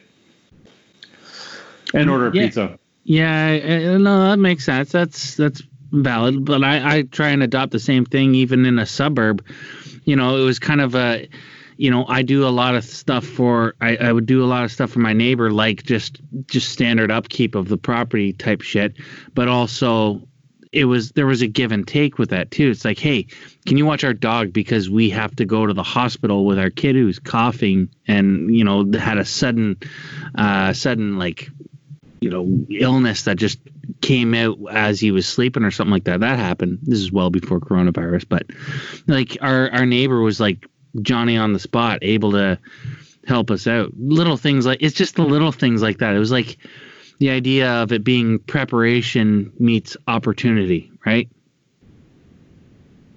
and 1.95 2.11
order 2.11 2.29
a 2.29 2.35
Yeah. 2.35 2.45
pizza. 2.45 2.79
Yeah, 3.05 3.97
no, 3.99 4.29
that 4.31 4.39
makes 4.39 4.65
sense. 4.65 4.93
That's 4.93 5.35
that's 5.35 5.61
valid. 5.91 6.45
But 6.45 6.63
I, 6.63 6.99
I 6.99 7.03
try 7.03 7.31
and 7.31 7.43
adopt 7.43 7.73
the 7.73 7.81
same 7.81 8.05
thing 8.05 8.35
even 8.37 8.65
in 8.65 8.79
a 8.79 8.87
suburb. 8.87 9.45
You 10.05 10.15
know, 10.17 10.37
it 10.37 10.45
was 10.45 10.59
kind 10.61 10.81
of 10.81 10.95
a, 10.95 11.29
you 11.83 11.91
know, 11.91 12.07
I 12.07 12.23
do 12.23 12.47
a 12.47 12.49
lot 12.49 12.77
of 12.77 12.85
stuff 12.85 13.27
for. 13.27 13.75
I, 13.81 13.97
I 13.97 14.13
would 14.13 14.25
do 14.25 14.45
a 14.45 14.47
lot 14.47 14.63
of 14.63 14.71
stuff 14.71 14.93
for 14.93 15.01
my 15.01 15.13
neighbor, 15.13 15.51
like 15.51 15.83
just 15.83 16.21
just 16.47 16.69
standard 16.69 17.11
upkeep 17.11 17.57
of 17.57 17.67
the 17.67 17.77
property 17.77 18.33
type 18.35 18.61
shit. 18.61 18.95
But 19.35 19.49
also, 19.49 20.23
it 20.71 20.85
was 20.85 21.11
there 21.11 21.27
was 21.27 21.43
a 21.43 21.49
give 21.49 21.73
and 21.73 21.85
take 21.85 22.21
with 22.21 22.31
that 22.31 22.53
too. 22.53 22.71
It's 22.71 22.85
like, 22.85 23.01
hey, 23.01 23.27
can 23.67 23.79
you 23.79 23.85
watch 23.85 24.05
our 24.05 24.15
dog 24.15 24.53
because 24.53 24.89
we 24.89 25.11
have 25.11 25.35
to 25.35 25.45
go 25.45 25.67
to 25.67 25.75
the 25.75 25.83
hospital 25.83 26.45
with 26.45 26.57
our 26.57 26.71
kid 26.71 26.95
who's 26.95 27.19
coughing 27.19 27.89
and 28.07 28.55
you 28.55 28.63
know 28.63 28.89
had 28.97 29.19
a 29.19 29.25
sudden, 29.25 29.77
uh, 30.37 30.73
sudden 30.73 31.19
like 31.19 31.51
you 32.21 32.31
know 32.31 32.65
illness 32.71 33.25
that 33.25 33.39
just 33.39 33.59
came 34.03 34.35
out 34.35 34.57
as 34.71 35.01
he 35.01 35.11
was 35.11 35.27
sleeping 35.27 35.65
or 35.65 35.73
something 35.73 35.93
like 35.93 36.05
that. 36.05 36.21
That 36.21 36.39
happened. 36.39 36.79
This 36.83 37.01
is 37.01 37.11
well 37.11 37.31
before 37.31 37.59
coronavirus, 37.59 38.27
but 38.29 38.47
like 39.09 39.37
our 39.41 39.69
our 39.73 39.85
neighbor 39.85 40.21
was 40.21 40.39
like 40.39 40.65
Johnny 41.01 41.37
on 41.37 41.53
the 41.53 41.59
spot, 41.59 41.99
able 42.03 42.33
to 42.33 42.59
help 43.27 43.51
us 43.51 43.67
out. 43.67 43.93
Little 43.97 44.37
things 44.37 44.67
like 44.67 44.83
it's 44.83 44.95
just 44.95 45.17
the 45.17 45.25
little 45.25 45.53
things 45.53 45.83
like 45.83 45.99
that. 45.99 46.15
It 46.15 46.19
was 46.19 46.33
like 46.33 46.59
the 47.19 47.31
idea 47.31 47.71
of 47.71 47.93
it 47.93 48.05
being 48.05 48.39
preparation 48.41 49.53
meets 49.59 49.97
opportunity, 50.09 50.91
right? 51.07 51.29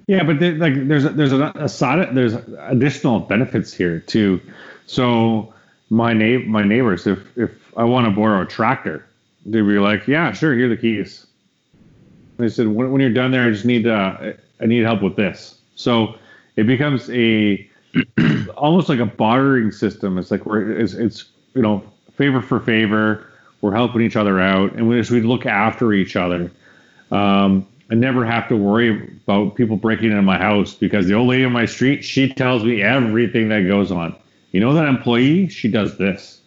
Yeah, 0.08 0.24
but 0.24 0.40
there, 0.40 0.54
like 0.54 0.88
there's 0.88 1.06
a, 1.06 1.10
there's 1.10 1.34
a, 1.34 1.52
a 1.56 1.68
side 1.68 2.14
there's 2.16 2.36
additional 2.60 3.22
benefits 3.22 3.74
here 3.74 4.00
too. 4.00 4.40
So 4.86 5.54
my 5.90 6.14
neighbor 6.14 6.46
my 6.46 6.64
neighbors, 6.64 7.08
if 7.08 7.20
if 7.38 7.52
I 7.76 7.84
want 7.84 8.06
to 8.06 8.12
borrow 8.12 8.44
a 8.44 8.46
tractor, 8.46 9.06
they'd 9.46 9.62
be 9.62 9.80
like, 9.80 10.08
"Yeah, 10.08 10.32
sure, 10.32 10.54
here 10.54 10.68
are 10.68 10.70
the 10.70 10.78
keys." 10.78 11.26
They 12.38 12.50
said, 12.50 12.68
"When, 12.68 12.92
when 12.92 13.02
you're 13.02 13.14
done 13.14 13.32
there, 13.32 13.48
I 13.48 13.50
just 13.50 13.66
need 13.66 13.88
uh, 13.88 14.34
I 14.62 14.66
need 14.66 14.84
help 14.84 15.02
with 15.02 15.16
this." 15.16 15.58
So 15.76 16.16
it 16.56 16.66
becomes 16.66 17.10
a 17.10 17.70
almost 18.58 18.90
like 18.90 19.00
a 19.00 19.06
bartering 19.06 19.72
system. 19.72 20.18
It's 20.18 20.32
like 20.32 20.46
we're 20.46 20.80
it's, 20.80 20.94
it's 20.94 21.26
you 21.54 21.62
know 21.62 21.84
favor 22.16 22.42
for 22.42 22.60
favor. 22.60 23.28
We're 23.62 23.74
helping 23.74 24.02
each 24.02 24.16
other 24.16 24.40
out, 24.40 24.74
and 24.74 24.88
we 24.88 24.98
just 24.98 25.12
we 25.12 25.22
look 25.22 25.46
after 25.46 25.94
each 25.94 26.16
other. 26.16 26.52
Um, 27.12 27.68
I 27.90 27.96
never 27.96 28.26
have 28.26 28.48
to 28.50 28.56
worry 28.56 29.16
about 29.28 29.56
people 29.56 29.78
breaking 29.78 30.12
into 30.12 30.22
my 30.22 30.38
house 30.38 30.74
because 30.74 31.08
the 31.08 31.14
old 31.14 31.30
lady 31.30 31.46
on 31.46 31.52
my 31.52 31.66
street 31.66 32.04
she 32.04 32.32
tells 32.32 32.64
me 32.64 32.82
everything 32.82 33.50
that 33.50 33.62
goes 33.62 33.92
on. 33.92 34.16
You 34.52 34.60
know 34.60 34.74
that 34.74 34.88
employee? 34.88 35.48
She 35.50 35.70
does 35.70 35.98
this. 35.98 36.42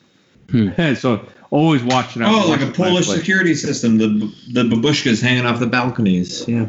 Hmm. 0.50 0.70
so 0.94 1.24
always 1.50 1.82
watching 1.82 2.22
out. 2.22 2.32
Oh, 2.32 2.48
like 2.48 2.60
a 2.60 2.70
Polish 2.70 3.06
security 3.06 3.54
system. 3.54 3.98
The 3.98 4.08
the 4.52 4.62
babushkas 4.62 5.22
hanging 5.22 5.46
off 5.46 5.60
the 5.60 5.66
balconies. 5.66 6.46
Yeah. 6.48 6.68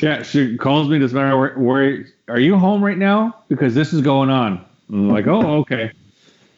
Yeah, 0.00 0.22
she 0.22 0.56
calls 0.56 0.88
me. 0.88 0.98
Does 0.98 1.12
matter 1.14 1.36
where, 1.36 1.54
where 1.58 2.06
are 2.28 2.38
you 2.40 2.58
home 2.58 2.84
right 2.84 2.98
now? 2.98 3.36
Because 3.48 3.74
this 3.74 3.92
is 3.92 4.02
going 4.02 4.30
on. 4.30 4.64
I'm 4.90 5.08
like, 5.10 5.26
oh, 5.26 5.58
okay. 5.60 5.92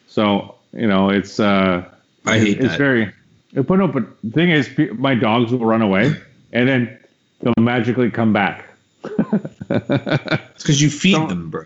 So 0.07 0.55
you 0.73 0.87
know, 0.87 1.09
it's 1.09 1.39
uh, 1.39 1.85
I 2.25 2.39
hate 2.39 2.49
it's 2.49 2.59
that. 2.59 2.65
It's 2.65 2.75
very. 2.75 3.13
But 3.53 3.75
no, 3.79 3.87
but 3.87 4.03
the 4.23 4.31
thing 4.31 4.49
is, 4.49 4.69
my 4.97 5.15
dogs 5.15 5.51
will 5.51 5.65
run 5.65 5.81
away, 5.81 6.13
and 6.53 6.67
then 6.69 6.99
they'll 7.41 7.53
magically 7.57 8.11
come 8.11 8.33
back. 8.33 8.65
It's 9.03 10.63
because 10.63 10.81
you 10.81 10.89
feed 10.89 11.13
Don't- 11.13 11.29
them, 11.29 11.49
bro. 11.49 11.63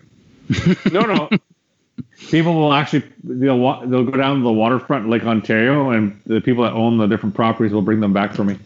no, 0.92 1.00
no. 1.02 1.28
People 2.30 2.54
will 2.54 2.72
actually 2.72 3.02
they'll 3.22 3.80
they'll 3.86 4.04
go 4.04 4.16
down 4.16 4.36
to 4.38 4.42
the 4.42 4.52
waterfront 4.52 5.08
Lake 5.08 5.24
Ontario, 5.24 5.90
and 5.90 6.20
the 6.26 6.40
people 6.40 6.64
that 6.64 6.72
own 6.72 6.96
the 6.98 7.06
different 7.06 7.34
properties 7.34 7.72
will 7.72 7.82
bring 7.82 8.00
them 8.00 8.12
back 8.12 8.34
for 8.34 8.44
me. 8.44 8.58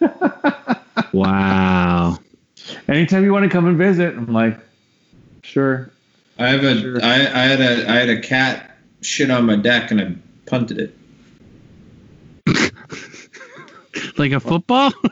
Wow. 1.12 2.18
Anytime 2.88 3.24
you 3.24 3.32
want 3.32 3.44
to 3.44 3.48
come 3.50 3.66
and 3.66 3.76
visit, 3.78 4.14
I'm 4.14 4.32
like, 4.32 4.58
sure. 5.42 5.90
I 6.38 6.48
have 6.48 6.62
a 6.64 6.80
Sure. 6.80 7.02
I, 7.02 7.14
I 7.14 7.42
had 7.44 7.60
a 7.60 7.90
I 7.90 7.94
had 7.96 8.08
a 8.08 8.20
cat 8.20 8.76
shit 9.00 9.30
on 9.30 9.44
my 9.46 9.56
deck 9.56 9.90
and 9.90 10.00
I 10.00 10.14
punted 10.46 10.78
it. 10.78 10.94
Like 14.16 14.32
a 14.32 14.40
football? 14.40 14.92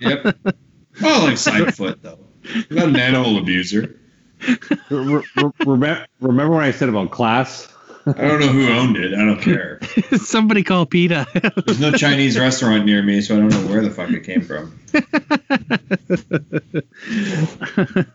Yep. 0.00 0.36
oh, 1.02 1.24
like 1.24 1.38
side 1.38 1.74
foot 1.74 2.02
though. 2.02 2.18
Not 2.70 2.88
an 2.88 2.96
animal 2.96 3.38
abuser. 3.38 3.98
Re- 4.90 5.22
re- 5.36 5.50
remember, 5.64 6.06
remember 6.20 6.54
what 6.54 6.64
I 6.64 6.70
said 6.70 6.88
about 6.88 7.10
class? 7.10 7.68
I 8.06 8.12
don't 8.12 8.40
know 8.40 8.46
who 8.48 8.68
owned 8.68 8.96
it. 8.96 9.14
I 9.14 9.24
don't 9.24 9.40
care. 9.40 9.80
Somebody 10.18 10.62
call 10.62 10.86
PETA. 10.86 11.26
There's 11.66 11.80
no 11.80 11.90
Chinese 11.92 12.38
restaurant 12.38 12.84
near 12.86 13.02
me, 13.02 13.20
so 13.20 13.34
I 13.36 13.40
don't 13.40 13.48
know 13.48 13.66
where 13.72 13.82
the 13.82 13.90
fuck 13.90 14.10
it 14.10 14.22
came 14.24 14.42
from. 14.42 14.78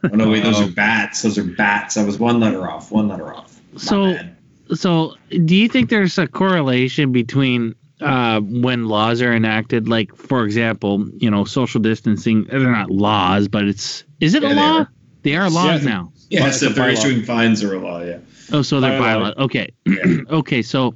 Oh 0.03 0.07
no, 0.15 0.29
wait, 0.29 0.43
those 0.43 0.60
are 0.62 0.69
bats. 0.71 1.21
Those 1.21 1.38
are 1.38 1.43
bats. 1.43 1.98
I 1.98 2.03
was 2.03 2.17
one 2.19 2.39
letter 2.39 2.67
off. 2.69 2.91
One 2.91 3.07
letter 3.07 3.33
off. 3.33 3.60
My 3.74 3.79
So- 3.79 4.13
bad. 4.13 4.36
so, 4.74 5.15
do 5.45 5.55
you 5.55 5.67
think 5.67 5.89
there's 5.89 6.17
a 6.17 6.27
correlation 6.27 7.12
between 7.12 7.75
uh, 8.00 8.39
when 8.41 8.86
laws 8.88 9.21
are 9.21 9.33
enacted? 9.33 9.88
Like, 9.88 10.15
for 10.15 10.45
example, 10.45 11.07
you 11.17 11.29
know, 11.29 11.43
social 11.45 11.81
distancing. 11.81 12.45
They're 12.45 12.60
not 12.71 12.89
laws, 12.91 13.48
but 13.48 13.65
it's 13.67 14.03
is 14.19 14.33
it 14.36 14.43
Yeah, 14.43 14.51
a 14.51 14.55
they 14.55 14.62
law? 14.62 14.77
are. 14.79 14.91
They 15.24 15.36
are 15.36 15.50
laws 15.50 15.83
Yeah. 15.83 15.89
now. 15.89 16.13
yes, 16.29 16.55
It's 16.55 16.63
a 16.63 16.67
if 16.67 16.75
they're 16.75 16.89
bylaw. 16.89 16.93
issuing 16.93 17.24
fines 17.24 17.63
or 17.63 17.75
a 17.75 17.79
law, 17.79 18.01
yeah. 18.01 18.17
Oh, 18.51 18.62
so 18.62 18.79
they're 18.79 19.00
bylaw. 19.00 19.36
Okay. 19.38 19.72
Yeah. 19.86 20.17
okay. 20.29 20.62
So, 20.62 20.96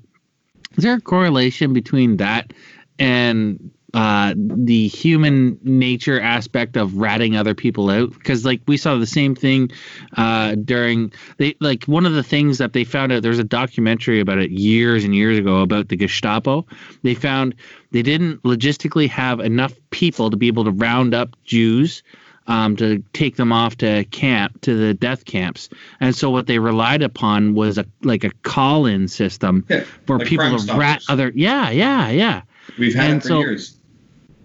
is 0.77 0.83
there 0.83 0.95
a 0.95 1.01
correlation 1.01 1.73
between 1.73 2.17
that 2.17 2.51
and 2.99 3.71
uh, 3.93 4.33
the 4.35 4.89
human 4.89 5.57
nature 5.63 6.19
aspect 6.19 6.75
of 6.75 6.97
ratting 6.97 7.37
other 7.37 7.55
people 7.55 7.89
out? 7.89 8.11
Because, 8.11 8.43
like, 8.43 8.61
we 8.67 8.75
saw 8.75 8.97
the 8.97 9.07
same 9.07 9.35
thing 9.35 9.71
uh, 10.17 10.55
during 10.55 11.13
they 11.37 11.55
like 11.61 11.85
one 11.85 12.05
of 12.05 12.13
the 12.13 12.23
things 12.23 12.57
that 12.57 12.73
they 12.73 12.83
found 12.83 13.13
out. 13.13 13.23
There's 13.23 13.39
a 13.39 13.43
documentary 13.43 14.19
about 14.19 14.39
it 14.39 14.51
years 14.51 15.05
and 15.05 15.15
years 15.15 15.37
ago 15.37 15.61
about 15.61 15.87
the 15.87 15.95
Gestapo. 15.95 16.65
They 17.03 17.13
found 17.13 17.55
they 17.91 18.01
didn't 18.01 18.43
logistically 18.43 19.07
have 19.09 19.39
enough 19.39 19.73
people 19.91 20.29
to 20.29 20.35
be 20.35 20.47
able 20.47 20.65
to 20.65 20.71
round 20.71 21.13
up 21.13 21.35
Jews 21.45 22.03
um, 22.47 22.75
to 22.77 23.03
take 23.13 23.35
them 23.37 23.51
off 23.51 23.75
to 23.77 24.03
camp 24.05 24.61
to 24.61 24.75
the 24.75 24.93
death 24.93 25.25
camps 25.25 25.69
and 25.99 26.15
so 26.15 26.29
what 26.29 26.47
they 26.47 26.59
relied 26.59 27.01
upon 27.01 27.53
was 27.55 27.77
a 27.77 27.85
like 28.03 28.23
a 28.23 28.31
call-in 28.43 29.07
system 29.07 29.65
Yeah, 29.69 29.83
for 30.05 30.19
like 30.19 30.27
people 30.27 30.57
to 30.57 30.73
rat 30.75 31.03
other 31.09 31.31
yeah 31.35 31.69
yeah 31.69 32.09
yeah 32.09 32.41
We've 32.77 32.95
had 32.95 33.09
And 33.11 33.17
it 33.17 33.21
for 33.23 33.27
so- 33.27 33.39
years. 33.39 33.77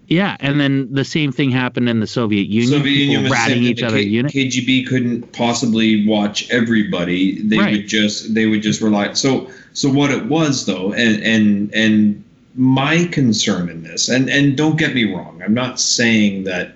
yeah 0.07 0.35
and 0.39 0.59
then 0.59 0.91
the 0.93 1.05
same 1.05 1.31
thing 1.31 1.51
happened 1.51 1.87
in 1.89 1.99
the 1.99 2.07
soviet 2.07 2.47
union 2.47 2.71
Soviet 2.71 2.93
Union 2.95 3.23
was 3.23 3.31
ratting 3.31 3.63
each 3.63 3.79
the 3.81 3.87
other 3.87 3.97
K- 3.97 4.03
unit 4.03 4.31
KGB 4.31 4.87
couldn't 4.87 5.31
possibly 5.33 6.05
watch 6.07 6.49
everybody. 6.51 7.41
They 7.41 7.57
Right. 7.57 7.71
would 7.73 7.87
just 7.87 8.33
they 8.33 8.45
would 8.47 8.61
just 8.63 8.81
rely. 8.81 9.13
So 9.13 9.49
so 9.73 9.89
what 9.89 10.11
it 10.11 10.25
was 10.25 10.65
though, 10.65 10.91
and 10.93 11.21
and 11.23 11.73
and 11.73 12.23
my 12.55 13.05
concern 13.05 13.69
in 13.69 13.83
this, 13.83 14.09
and 14.09 14.29
and 14.29 14.57
don't 14.57 14.77
get 14.77 14.93
me 14.93 15.13
wrong, 15.13 15.41
I'm 15.45 15.53
not 15.53 15.79
saying 15.79 16.43
that 16.43 16.75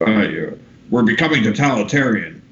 uh, 0.00 0.28
we're 0.90 1.02
becoming 1.02 1.42
totalitarian. 1.42 2.42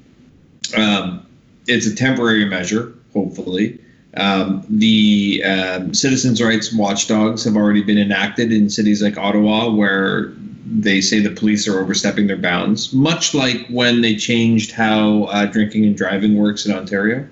Um, 0.75 1.25
it's 1.67 1.87
a 1.87 1.95
temporary 1.95 2.45
measure, 2.45 2.93
hopefully. 3.13 3.79
Um, 4.17 4.65
the 4.69 5.43
um, 5.43 5.93
citizens' 5.93 6.41
rights 6.41 6.73
watchdogs 6.73 7.43
have 7.43 7.55
already 7.55 7.83
been 7.83 7.97
enacted 7.97 8.51
in 8.51 8.69
cities 8.69 9.01
like 9.01 9.17
Ottawa, 9.17 9.69
where 9.69 10.33
they 10.65 11.01
say 11.01 11.19
the 11.19 11.31
police 11.31 11.67
are 11.67 11.79
overstepping 11.79 12.27
their 12.27 12.37
bounds, 12.37 12.93
much 12.93 13.33
like 13.33 13.67
when 13.67 14.01
they 14.01 14.15
changed 14.15 14.71
how 14.71 15.23
uh, 15.25 15.45
drinking 15.45 15.85
and 15.85 15.97
driving 15.97 16.37
works 16.37 16.65
in 16.65 16.73
Ontario. 16.73 17.27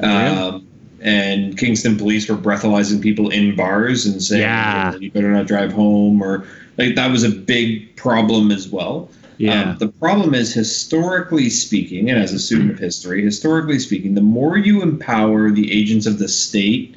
Um, 0.00 0.66
and 1.00 1.58
Kingston 1.58 1.98
police 1.98 2.28
were 2.28 2.36
breathalyzing 2.36 3.02
people 3.02 3.28
in 3.30 3.56
bars 3.56 4.06
and 4.06 4.22
saying, 4.22 4.42
Yeah. 4.42 4.94
you 4.96 5.10
better 5.10 5.30
not 5.30 5.46
drive 5.46 5.72
home, 5.72 6.22
or 6.22 6.46
like 6.78 6.94
that 6.94 7.10
was 7.10 7.24
a 7.24 7.30
big 7.30 7.94
problem 7.96 8.50
as 8.52 8.68
well. 8.68 9.08
Yeah 9.42 9.70
Um, 9.70 9.78
the 9.78 9.88
problem 9.88 10.34
is, 10.34 10.54
historically 10.54 11.50
speaking, 11.50 12.08
and 12.10 12.18
as 12.18 12.32
a 12.32 12.38
student 12.38 12.70
of 12.70 12.78
history, 12.78 13.24
historically 13.24 13.80
speaking, 13.80 14.14
the 14.14 14.20
more 14.20 14.56
you 14.56 14.82
empower 14.82 15.50
the 15.50 15.72
agents 15.72 16.06
of 16.06 16.18
the 16.18 16.28
state 16.28 16.94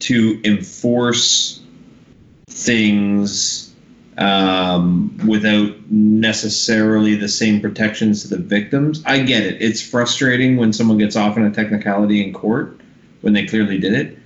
to 0.00 0.40
enforce 0.42 1.60
things 2.48 3.74
um, 4.16 5.14
without 5.26 5.74
necessarily 5.90 7.14
the 7.14 7.28
same 7.28 7.60
protections 7.60 8.22
to 8.22 8.28
the 8.28 8.38
victims, 8.38 9.02
I 9.04 9.20
get 9.20 9.42
it. 9.42 9.60
It's 9.60 9.82
frustrating 9.82 10.56
when 10.56 10.72
someone 10.72 10.96
gets 10.96 11.14
off 11.14 11.36
on 11.36 11.44
a 11.44 11.50
technicality 11.50 12.26
in 12.26 12.32
court 12.32 12.80
when 13.20 13.34
they 13.34 13.44
clearly 13.46 13.78
did 13.78 13.92
it. 13.92 14.18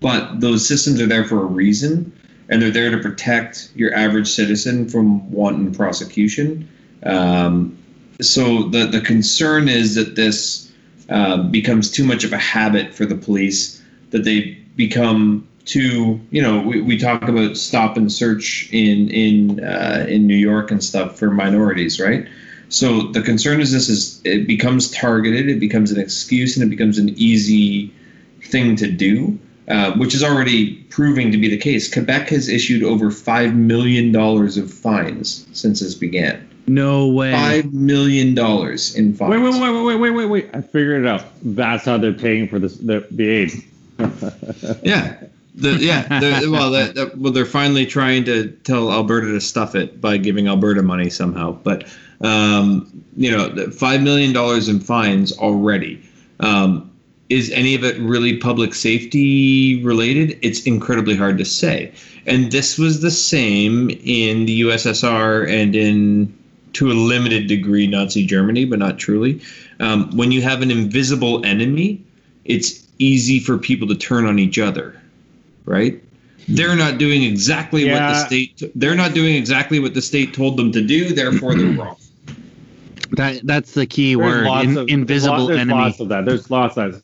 But 0.00 0.40
those 0.40 0.66
systems 0.66 1.02
are 1.02 1.06
there 1.06 1.24
for 1.24 1.42
a 1.42 1.46
reason, 1.46 2.12
and 2.48 2.62
they're 2.62 2.70
there 2.70 2.90
to 2.90 2.98
protect 2.98 3.70
your 3.74 3.94
average 3.94 4.28
citizen 4.28 4.88
from 4.88 5.30
wanton 5.30 5.74
prosecution. 5.74 6.66
Um, 7.04 7.76
so 8.20 8.64
the 8.64 8.86
the 8.86 9.00
concern 9.00 9.68
is 9.68 9.94
that 9.94 10.16
this 10.16 10.70
uh, 11.08 11.42
becomes 11.44 11.90
too 11.90 12.04
much 12.04 12.24
of 12.24 12.32
a 12.32 12.38
habit 12.38 12.94
for 12.94 13.06
the 13.06 13.14
police 13.14 13.82
that 14.10 14.24
they 14.24 14.58
become 14.76 15.46
too 15.64 16.20
you 16.30 16.42
know 16.42 16.60
we, 16.60 16.80
we 16.80 16.98
talk 16.98 17.28
about 17.28 17.56
stop 17.56 17.96
and 17.96 18.12
search 18.12 18.68
in 18.72 19.10
in 19.10 19.64
uh, 19.64 20.06
in 20.08 20.26
New 20.26 20.36
York 20.36 20.70
and 20.70 20.82
stuff 20.82 21.18
for 21.18 21.30
minorities 21.30 22.00
right? 22.00 22.26
So 22.68 23.08
the 23.08 23.22
concern 23.22 23.60
is 23.60 23.72
this 23.72 23.88
is 23.88 24.20
it 24.24 24.46
becomes 24.46 24.90
targeted 24.90 25.48
it 25.48 25.60
becomes 25.60 25.90
an 25.90 26.00
excuse 26.00 26.56
and 26.56 26.64
it 26.64 26.70
becomes 26.70 26.98
an 26.98 27.10
easy 27.16 27.92
thing 28.44 28.76
to 28.76 28.90
do 28.90 29.38
uh, 29.68 29.92
which 29.92 30.14
is 30.14 30.22
already 30.22 30.74
proving 30.90 31.30
to 31.30 31.38
be 31.38 31.48
the 31.48 31.56
case. 31.56 31.92
Quebec 31.92 32.30
has 32.30 32.48
issued 32.48 32.82
over 32.82 33.10
five 33.10 33.54
million 33.54 34.10
dollars 34.10 34.56
of 34.56 34.72
fines 34.72 35.46
since 35.52 35.80
this 35.80 35.94
began 35.94 36.49
no 36.66 37.08
way 37.08 37.32
Five 37.32 37.72
million 37.72 38.34
dollars 38.34 38.94
in 38.94 39.14
fines. 39.14 39.30
Wait, 39.30 39.42
wait, 39.42 39.60
wait, 39.60 39.84
wait, 39.84 39.96
wait, 39.96 40.10
wait, 40.10 40.26
wait. 40.26 40.50
I 40.54 40.60
figured 40.60 41.04
it 41.04 41.08
out. 41.08 41.24
That's 41.42 41.84
how 41.84 41.98
they're 41.98 42.12
paying 42.12 42.48
for 42.48 42.58
this, 42.58 42.76
the, 42.76 43.06
the 43.10 43.28
aid. 43.28 43.52
Yeah, 44.82 45.16
The, 45.54 45.72
yeah, 45.72 46.20
the, 46.20 46.48
well, 46.50 46.70
the, 46.70 46.92
the, 46.92 47.12
well, 47.16 47.32
they're 47.32 47.44
finally 47.44 47.84
trying 47.84 48.24
to 48.24 48.50
tell 48.64 48.90
Alberta 48.90 49.26
to 49.32 49.40
stuff 49.40 49.74
it 49.74 50.00
by 50.00 50.16
giving 50.16 50.48
Alberta 50.48 50.82
money 50.82 51.10
somehow. 51.10 51.52
But 51.52 51.86
um, 52.20 53.04
you 53.16 53.30
know, 53.30 53.70
five 53.70 54.02
million 54.02 54.32
dollars 54.32 54.68
in 54.68 54.80
fines 54.80 55.36
already. 55.36 56.02
Um, 56.40 56.90
is 57.28 57.50
any 57.52 57.74
of 57.76 57.84
it 57.84 57.98
really 58.00 58.36
public 58.38 58.74
safety 58.74 59.82
related? 59.84 60.38
It's 60.42 60.62
incredibly 60.64 61.16
hard 61.16 61.38
to 61.38 61.44
say. 61.44 61.92
And 62.26 62.50
this 62.50 62.76
was 62.76 63.02
the 63.02 63.10
same 63.10 63.90
in 63.90 64.46
the 64.46 64.62
USSR 64.62 65.48
and 65.48 65.76
in, 65.76 66.36
to 66.74 66.90
a 66.90 66.94
limited 66.94 67.46
degree, 67.46 67.86
Nazi 67.86 68.24
Germany, 68.26 68.64
but 68.64 68.78
not 68.78 68.98
truly. 68.98 69.40
Um, 69.80 70.14
when 70.16 70.30
you 70.32 70.42
have 70.42 70.62
an 70.62 70.70
invisible 70.70 71.44
enemy, 71.44 72.02
it's 72.44 72.86
easy 72.98 73.40
for 73.40 73.58
people 73.58 73.88
to 73.88 73.94
turn 73.94 74.26
on 74.26 74.38
each 74.38 74.58
other, 74.58 75.00
right? 75.64 76.02
They're 76.48 76.76
not 76.76 76.98
doing 76.98 77.22
exactly 77.22 77.84
what 77.90 77.98
the 77.98 78.24
state. 78.26 78.62
They're 78.74 78.94
not 78.94 79.14
doing 79.14 79.34
exactly 79.36 79.78
what 79.78 79.94
the 79.94 80.02
state 80.02 80.34
told 80.34 80.56
them 80.56 80.72
to 80.72 80.82
do. 80.82 81.12
Therefore, 81.14 81.54
they're 81.54 81.72
wrong. 81.78 81.96
That 83.12 83.40
that's 83.44 83.74
the 83.74 83.86
key 83.86 84.14
There's 84.14 84.32
word. 84.32 84.46
lots 84.46 84.64
in- 84.66 84.76
of- 84.78 84.88
invisible 84.88 85.46
there's, 85.46 85.60
enemy. 85.60 85.80
lots 85.80 86.00
of 86.00 86.08
that. 86.08 86.24
There's 86.24 86.50
lots 86.50 86.76
of 86.76 87.02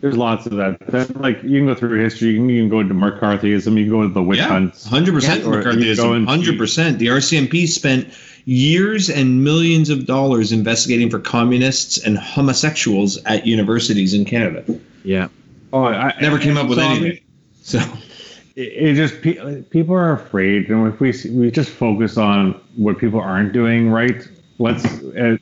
there's 0.00 0.16
lots 0.16 0.46
of 0.46 0.52
that. 0.52 0.78
That's 0.86 1.10
like 1.16 1.42
you 1.42 1.58
can 1.58 1.66
go 1.66 1.74
through 1.74 2.00
history. 2.00 2.28
You 2.28 2.36
can, 2.38 2.48
you 2.48 2.62
can 2.62 2.68
go 2.68 2.80
into 2.80 2.94
McCarthyism. 2.94 3.76
You 3.76 3.84
can 3.84 3.90
go 3.90 4.02
into 4.02 4.14
the 4.14 4.22
witch 4.22 4.38
Yeah, 4.38 4.48
hunts. 4.48 4.86
hundred 4.86 5.14
percent 5.14 5.44
Or 5.44 5.56
you 5.56 5.62
go 5.62 5.70
McCarthyism. 5.70 6.26
Hundred 6.26 6.58
percent. 6.58 6.98
The 6.98 7.06
RCMP 7.06 7.66
spent 7.68 8.08
years 8.44 9.10
and 9.10 9.44
millions 9.44 9.90
of 9.90 10.06
dollars 10.06 10.52
investigating 10.52 11.10
for 11.10 11.18
communists 11.18 11.98
and 12.02 12.16
homosexuals 12.16 13.22
at 13.24 13.46
universities 13.46 14.14
in 14.14 14.24
Canada. 14.24 14.64
Yeah. 15.04 15.28
Oh, 15.72 15.84
I, 15.84 16.14
Never 16.20 16.38
came 16.38 16.56
up 16.56 16.68
with 16.68 16.78
anything. 16.78 17.20
So 17.60 17.78
it, 18.56 18.60
it 18.60 18.94
just 18.94 19.20
pe- 19.20 19.62
people 19.62 19.94
are 19.94 20.12
afraid, 20.12 20.70
and 20.70 20.86
if 20.92 21.00
we 21.00 21.12
we 21.30 21.50
just 21.50 21.70
focus 21.70 22.16
on 22.16 22.52
what 22.76 22.98
people 22.98 23.20
aren't 23.20 23.52
doing 23.52 23.90
right, 23.90 24.26
let's. 24.58 24.84
Uh, 25.02 25.36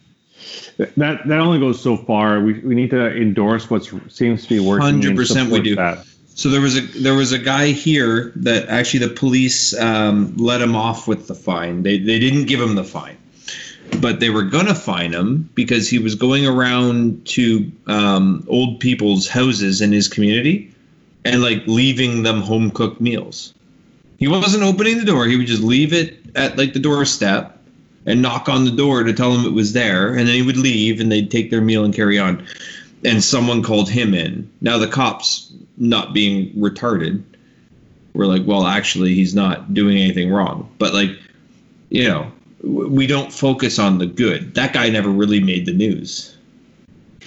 That 0.79 1.27
that 1.27 1.39
only 1.39 1.59
goes 1.59 1.81
so 1.81 1.97
far. 1.97 2.41
We, 2.41 2.55
we 2.61 2.75
need 2.75 2.91
to 2.91 3.17
endorse 3.17 3.71
what 3.71 3.89
seems 4.09 4.43
to 4.43 4.49
be 4.49 4.61
working. 4.61 5.01
100% 5.01 5.51
we 5.51 5.61
do. 5.61 5.75
That. 5.77 6.05
So 6.35 6.51
there 6.51 6.61
was 6.61 6.77
a 6.77 6.83
there 6.83 7.15
was 7.15 7.33
a 7.33 7.39
guy 7.39 7.69
here 7.69 8.33
that 8.37 8.69
actually 8.69 9.07
the 9.07 9.15
police 9.15 9.75
um, 9.79 10.37
let 10.37 10.61
him 10.61 10.77
off 10.77 11.09
with 11.09 11.29
the 11.29 11.35
fine. 11.35 11.83
They 11.83 11.99
they 11.99 12.19
didn't 12.19 12.45
give 12.45 12.61
him 12.61 12.75
the 12.75 12.85
fine, 12.85 13.17
but 14.03 14.21
they 14.21 14.29
were 14.29 14.43
gonna 14.43 14.75
fine 14.75 15.15
him 15.15 15.49
because 15.55 15.89
he 15.89 15.99
was 15.99 16.15
going 16.15 16.47
around 16.47 17.25
to 17.29 17.73
um, 17.87 18.45
old 18.49 18.79
people's 18.79 19.27
houses 19.27 19.81
in 19.81 19.93
his 19.93 20.09
community 20.09 20.71
and 21.25 21.41
like 21.41 21.67
leaving 21.67 22.23
them 22.23 22.43
home 22.43 22.71
cooked 22.71 23.01
meals. 23.01 23.55
He 24.19 24.29
wasn't 24.29 24.63
opening 24.63 24.99
the 24.99 25.07
door. 25.07 25.27
He 25.27 25.37
would 25.37 25.47
just 25.47 25.63
leave 25.63 25.95
it 25.95 26.19
at 26.35 26.59
like 26.59 26.75
the 26.75 26.81
doorstep 26.81 27.56
and 28.07 28.23
knock 28.23 28.49
on 28.49 28.65
the 28.65 28.71
door 28.71 29.03
to 29.03 29.13
tell 29.13 29.33
them 29.33 29.45
it 29.45 29.53
was 29.53 29.73
there, 29.73 30.09
and 30.15 30.29
then 30.29 30.35
he 30.35 30.43
would 30.43 30.57
leave 30.57 31.01
and 31.01 31.11
they'd 31.11 31.31
take 31.31 31.51
their 31.51 31.61
meal 31.61 31.85
and 31.85 31.95
carry 31.95 32.19
on. 32.19 32.47
And 33.05 33.23
someone 33.23 33.63
called 33.63 33.91
him 33.91 34.15
in. 34.15 34.51
Now 34.61 34.79
the 34.79 34.89
cops, 34.89 35.53
not 35.77 36.15
being 36.15 36.51
retarded, 36.53 37.23
were 38.15 38.27
like, 38.27 38.47
"Well, 38.47 38.67
actually, 38.67 39.15
he's 39.15 39.35
not 39.35 39.75
doing 39.75 39.99
anything 39.99 40.31
wrong." 40.31 40.69
But 40.79 40.95
like, 40.95 41.11
you 41.91 42.09
know, 42.09 42.33
we 42.63 43.07
don't 43.07 43.33
focus 43.33 43.79
on 43.79 43.99
the 43.99 44.07
good. 44.07 44.55
That 44.55 44.73
guy 44.73 44.89
never 44.89 45.11
really 45.11 45.41
made 45.41 45.67
the 45.67 45.75
news. 45.75 46.35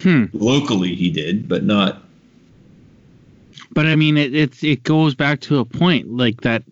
Hmm. 0.01 0.25
Locally, 0.33 0.95
he 0.95 1.09
did, 1.09 1.47
but 1.47 1.63
not. 1.63 2.03
But 3.71 3.85
I 3.85 3.95
mean, 3.95 4.17
it 4.17 4.33
it's 4.33 4.63
it 4.63 4.83
goes 4.83 5.13
back 5.13 5.41
to 5.41 5.59
a 5.59 5.65
point 5.65 6.11
like 6.11 6.41
that. 6.41 6.63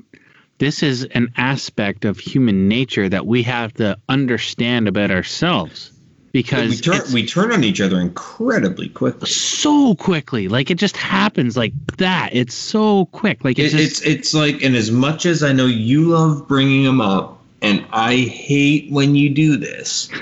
This 0.59 0.81
is 0.81 1.03
an 1.05 1.31
aspect 1.37 2.05
of 2.05 2.17
human 2.17 2.67
nature 2.67 3.07
that 3.09 3.27
we 3.27 3.43
have 3.43 3.73
to 3.75 3.97
understand 4.09 4.87
about 4.87 5.11
ourselves 5.11 5.91
because 6.31 6.69
we 6.71 6.77
turn 6.77 7.01
we 7.13 7.25
turn 7.25 7.51
on 7.51 7.63
each 7.63 7.79
other 7.79 7.99
incredibly 7.99 8.89
quickly. 8.89 9.29
so 9.29 9.95
quickly. 9.95 10.47
Like 10.47 10.71
it 10.71 10.75
just 10.75 10.97
happens 10.97 11.57
like 11.57 11.73
that. 11.97 12.29
It's 12.33 12.55
so 12.55 13.05
quick. 13.07 13.43
Like 13.43 13.59
it's 13.59 13.73
It, 13.73 13.77
just 13.77 14.05
it's 14.05 14.15
it's 14.15 14.33
like, 14.33 14.63
and 14.63 14.75
as 14.75 14.91
much 14.91 15.25
as 15.25 15.43
I 15.43 15.53
know 15.53 15.65
you 15.67 16.09
love 16.09 16.47
bringing 16.47 16.83
them 16.83 17.01
up, 17.01 17.39
and 17.61 17.85
I 17.91 18.15
hate 18.17 18.91
when 18.91 19.15
you 19.15 19.29
do 19.29 19.57
this. 19.57 20.09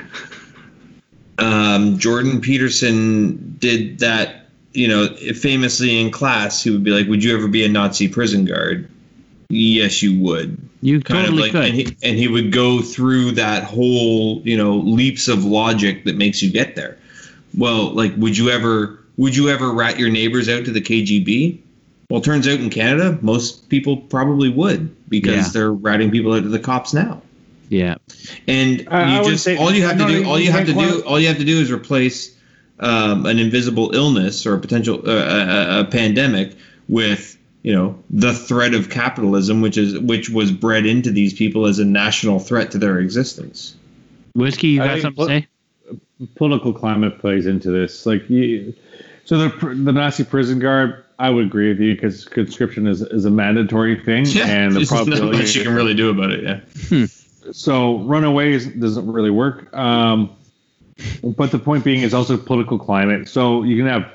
Um, 1.38 1.98
Jordan 2.00 2.40
Peterson 2.40 3.58
did 3.60 4.00
that. 4.00 4.48
You 4.72 4.88
know, 4.88 5.08
famously 5.34 6.00
in 6.00 6.10
class, 6.10 6.64
he 6.64 6.70
would 6.70 6.82
be 6.84 6.92
like, 6.92 7.08
"Would 7.08 7.26
you 7.26 7.36
ever 7.38 7.50
be 7.50 7.66
a 7.66 7.68
Nazi 7.68 8.08
prison 8.08 8.46
guard?" 8.46 8.90
Yes, 9.50 10.02
you 10.02 10.20
would. 10.22 10.58
you 10.82 11.00
Kind 11.02 11.26
totally 11.26 11.50
of 11.50 11.54
like, 11.56 11.64
could. 11.64 11.66
and 11.66 11.74
he, 11.76 11.98
and 12.04 12.18
he 12.18 12.28
would 12.28 12.52
go 12.52 12.82
through 12.82 13.32
that 13.32 13.64
whole, 13.64 14.42
you 14.44 14.58
know, 14.58 14.76
leaps 14.78 15.28
of 15.28 15.44
logic 15.46 16.04
that 16.06 16.16
makes 16.18 16.42
you 16.42 16.52
get 16.52 16.76
there. 16.76 16.98
Well, 17.58 17.92
like, 17.94 18.14
would 18.18 18.38
you 18.38 18.50
ever, 18.50 19.00
would 19.18 19.36
you 19.36 19.50
ever 19.50 19.72
rat 19.72 20.00
your 20.00 20.10
neighbors 20.10 20.50
out 20.50 20.66
to 20.66 20.72
the 20.72 20.82
KGB? 20.82 21.60
Well, 22.10 22.20
it 22.22 22.24
turns 22.24 22.48
out 22.48 22.60
in 22.60 22.70
Canada, 22.70 23.18
most 23.22 23.70
people 23.70 23.98
probably 23.98 24.50
would 24.50 24.96
because 25.10 25.36
Yeah. 25.48 25.50
they're 25.54 25.74
ratting 25.74 26.12
people 26.12 26.34
out 26.34 26.44
to 26.44 26.50
the 26.50 26.60
cops 26.60 26.94
now. 26.94 27.22
yeah. 27.70 27.96
And 28.48 28.88
I- 28.92 29.02
I 29.02 29.16
you 29.18 29.22
would 29.24 29.30
just 29.32 29.44
say- 29.44 29.58
all 29.58 29.72
you 29.74 29.84
have 29.84 29.98
to 29.98 30.06
do, 30.08 30.22
no, 30.24 30.30
all 30.30 30.38
you 30.40 30.46
you 30.46 30.52
have 30.52 30.66
to 30.68 30.74
can't 30.74 30.86
do, 30.88 30.92
quanti- 30.94 31.08
all 31.08 31.20
you 31.20 31.28
have 31.28 31.38
to 31.40 31.46
do 31.46 31.60
is 31.60 31.72
replace 31.72 32.32
um, 32.80 33.26
an 33.26 33.40
invisible 33.40 33.96
illness 33.96 34.46
or 34.46 34.54
a 34.54 34.60
potential 34.60 35.02
uh, 35.08 35.12
a, 35.12 35.80
a 35.80 35.86
pandemic 35.86 36.52
with 36.90 37.35
you 37.66 37.74
know 37.74 37.98
the 38.12 38.32
threat 38.32 38.76
of 38.76 38.92
capitalism, 38.92 39.60
which 39.62 39.76
is 39.76 39.98
which 39.98 40.30
was 40.30 40.52
bred 40.52 40.86
into 40.86 41.10
these 41.12 41.34
people 41.34 41.66
as 41.66 41.80
a 41.80 41.86
national 41.86 42.38
threat 42.40 42.70
to 42.72 42.78
their 42.78 43.00
existence. 43.00 43.76
Whiskey, 44.36 44.68
you 44.68 44.84
I 44.84 44.86
got 44.86 44.92
think 44.92 45.02
something 45.02 45.28
to 45.28 45.34
what- 45.34 45.42
say? 45.42 45.48
political 46.36 46.74
climate 46.74 47.18
plays 47.20 47.48
into 47.48 47.72
this. 47.72 48.06
Like, 48.06 48.30
you, 48.30 48.76
so 49.26 49.48
the 49.50 49.70
the 49.70 49.92
Nazi 49.92 50.24
prison 50.24 50.60
guard, 50.60 51.04
I 51.18 51.32
would 51.32 51.48
agree 51.48 51.70
with 51.70 51.80
you 51.80 51.96
because 51.96 52.26
conscription 52.26 52.86
is, 52.86 53.02
is 53.02 53.26
a 53.26 53.32
mandatory 53.32 54.00
thing, 54.00 54.28
and 54.38 54.76
the 54.76 54.86
there's 54.86 54.92
not 54.92 55.08
much 55.08 55.56
you 55.56 55.64
can 55.64 55.74
really 55.74 55.96
do 55.96 56.12
about 56.12 56.32
it. 56.32 56.44
Yeah. 56.92 57.08
So 57.52 57.98
runaways 58.00 58.68
doesn't 58.68 59.12
really 59.12 59.32
work. 59.32 59.76
Um, 59.76 60.36
but 61.24 61.52
the 61.52 61.60
point 61.60 61.84
being 61.84 62.04
is 62.04 62.14
also 62.14 62.38
political 62.38 62.78
climate. 62.78 63.28
So 63.28 63.64
you 63.64 63.76
can 63.76 63.88
have 63.88 64.12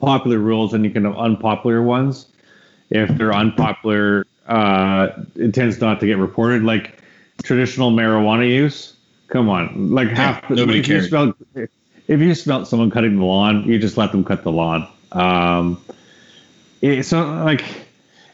popular 0.00 0.38
rules 0.38 0.74
and 0.74 0.84
you 0.84 0.90
can 0.90 1.04
have 1.04 1.16
unpopular 1.16 1.82
ones. 1.82 2.26
If 2.90 3.08
they're 3.18 3.34
unpopular, 3.34 4.26
uh, 4.46 5.08
it 5.36 5.54
tends 5.54 5.80
not 5.80 6.00
to 6.00 6.06
get 6.06 6.16
reported. 6.18 6.62
Like 6.62 7.02
traditional 7.42 7.90
marijuana 7.90 8.48
use. 8.48 8.94
Come 9.28 9.50
on, 9.50 9.90
like 9.90 10.08
half. 10.08 10.48
nobody 10.48 10.80
if 10.80 10.88
you 10.88 10.94
cares. 10.94 11.08
smell, 11.08 11.34
if 11.54 12.20
you 12.20 12.34
smell 12.34 12.64
someone 12.64 12.90
cutting 12.90 13.18
the 13.18 13.24
lawn, 13.24 13.64
you 13.64 13.78
just 13.78 13.98
let 13.98 14.10
them 14.10 14.24
cut 14.24 14.42
the 14.42 14.50
lawn. 14.50 14.88
Um, 15.12 15.82
it, 16.80 17.04
so 17.04 17.22
like 17.44 17.62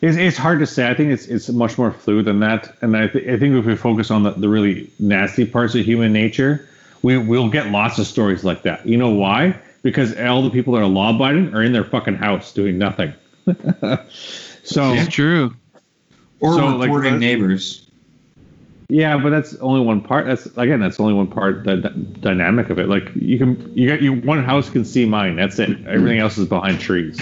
it's, 0.01 0.17
it's 0.17 0.37
hard 0.37 0.61
to 0.61 0.67
say. 0.67 0.89
I 0.89 0.95
think 0.95 1.11
it's 1.11 1.27
it's 1.27 1.49
much 1.49 1.79
more 1.79 1.91
fluid 1.91 2.27
than 2.27 2.41
that. 2.41 2.77
And 2.81 2.97
I, 2.97 3.09
th- 3.09 3.27
I 3.27 3.39
think 3.39 3.57
if 3.57 3.65
we 3.65 3.75
focus 3.75 4.11
on 4.11 4.23
the, 4.23 4.31
the 4.31 4.49
really 4.49 4.89
nasty 5.01 5.45
parts 5.45 5.75
of 5.75 5.85
human 5.85 6.13
nature, 6.13 6.69
we 7.03 7.19
we'll 7.19 7.51
get 7.51 7.71
lots 7.71 7.99
of 7.99 8.07
stories 8.07 8.45
like 8.45 8.63
that. 8.63 8.87
You 8.87 8.97
know 8.97 9.11
why? 9.11 9.59
Because 9.85 10.17
all 10.19 10.43
the 10.43 10.51
people 10.51 10.73
that 10.75 10.81
are 10.81 10.87
law 10.87 11.15
abiding 11.15 11.55
are 11.55 11.63
in 11.63 11.73
their 11.73 11.85
fucking 11.85 12.17
house 12.17 12.53
doing 12.53 12.77
nothing. 12.79 13.13
so 13.47 14.93
It's 14.95 15.09
true. 15.15 15.55
Or 16.41 16.55
So, 16.55 16.67
like, 16.77 16.89
reporting 16.89 17.13
the- 17.15 17.19
neighbors. 17.21 17.89
yeah, 18.89 19.17
but 19.19 19.31
that's 19.31 19.55
only 19.57 19.81
one 19.83 20.01
part. 20.01 20.27
That's 20.27 20.47
again, 20.57 20.81
that's 20.81 20.99
only 20.99 21.13
one 21.15 21.27
part. 21.29 21.65
The, 21.65 21.77
the 21.77 21.91
dynamic 21.91 22.71
of 22.71 22.79
it. 22.79 22.89
Like 22.89 23.11
you 23.15 23.39
can 23.39 23.73
you 23.77 23.89
got 23.89 24.03
you 24.03 24.15
one 24.15 24.43
house 24.43 24.69
can 24.69 24.85
see 24.85 25.07
mine. 25.07 25.37
That's 25.37 25.59
it. 25.59 25.87
Everything 25.87 26.19
else 26.19 26.37
is 26.39 26.49
behind 26.49 26.81
trees. 26.81 27.19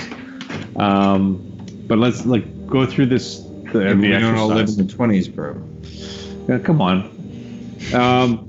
Um, 0.76 1.38
but 1.86 1.98
let's 1.98 2.24
like 2.26 2.66
go 2.66 2.86
through 2.86 3.06
this. 3.06 3.40
The, 3.72 3.78
the 3.80 3.96
we 3.96 4.08
don't 4.08 4.36
all 4.36 4.48
live 4.48 4.68
in 4.68 4.86
the 4.86 4.92
twenties, 4.92 5.28
bro. 5.28 5.60
Yeah, 6.48 6.58
come 6.58 6.80
on. 6.80 7.02
Um, 7.94 8.48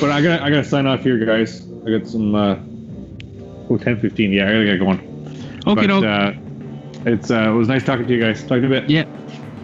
but 0.00 0.10
I 0.10 0.22
gotta, 0.22 0.42
I 0.42 0.50
gotta 0.50 0.64
sign 0.64 0.86
off 0.86 1.02
here, 1.02 1.18
guys. 1.24 1.66
I 1.86 1.90
got 1.98 2.06
some. 2.08 2.34
Uh, 2.34 2.56
oh, 3.70 3.78
10, 3.78 4.00
15. 4.00 4.32
Yeah, 4.32 4.48
I 4.48 4.52
gotta 4.52 4.64
get 4.64 4.78
going. 4.78 5.00
Okay, 5.66 5.86
but, 5.86 6.04
uh, 6.04 6.32
it's 7.06 7.30
uh, 7.30 7.50
it 7.50 7.52
was 7.52 7.68
nice 7.68 7.84
talking 7.84 8.06
to 8.06 8.14
you 8.14 8.20
guys. 8.20 8.40
Talk 8.40 8.60
to 8.60 8.60
you 8.60 8.66
a 8.66 8.80
bit. 8.80 8.90
yeah. 8.90 9.04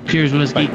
Cheers, 0.06 0.32
whiskey. 0.32 0.66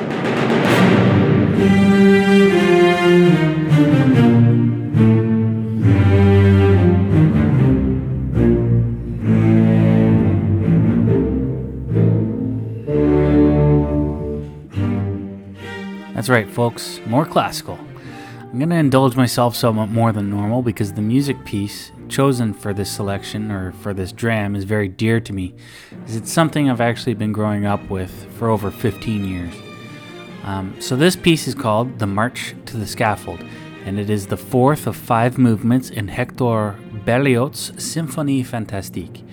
That's 16.14 16.30
right, 16.30 16.50
folks. 16.50 17.02
More 17.06 17.26
classical. 17.26 17.78
I'm 18.42 18.58
going 18.58 18.70
to 18.70 18.78
indulge 18.78 19.16
myself 19.16 19.56
somewhat 19.56 19.90
more 19.90 20.12
than 20.12 20.30
normal 20.30 20.62
because 20.62 20.94
the 20.94 21.02
music 21.02 21.44
piece 21.46 21.92
chosen 22.10 22.54
for 22.54 22.74
this 22.74 22.92
selection 22.92 23.52
or 23.52 23.72
for 23.72 23.94
this 23.94 24.12
dram 24.12 24.56
is 24.56 24.64
very 24.64 24.88
dear 24.88 25.20
to 25.20 25.34
me, 25.34 25.54
as 26.06 26.16
it's 26.16 26.32
something 26.32 26.70
I've 26.70 26.82
actually 26.82 27.14
been 27.14 27.32
growing 27.32 27.66
up 27.66 27.90
with 27.90 28.12
for 28.34 28.50
over 28.50 28.72
15 28.72 29.26
years. 29.26 29.54
Um, 30.44 30.76
so 30.80 30.96
this 30.96 31.16
piece 31.16 31.48
is 31.48 31.56
called 31.56 32.00
The 32.00 32.08
March 32.08 32.56
to 32.68 32.78
the 32.78 32.86
Scaffold, 32.86 33.44
and 33.86 34.00
it 34.00 34.10
is 34.10 34.28
the 34.28 34.38
fourth 34.38 34.86
of 34.88 34.96
five 34.96 35.38
movements 35.38 35.90
in 35.90 36.08
Hector 36.08 36.76
Berlioz's 37.06 37.72
Symphonie 37.78 38.46
Fantastique. 38.46 39.24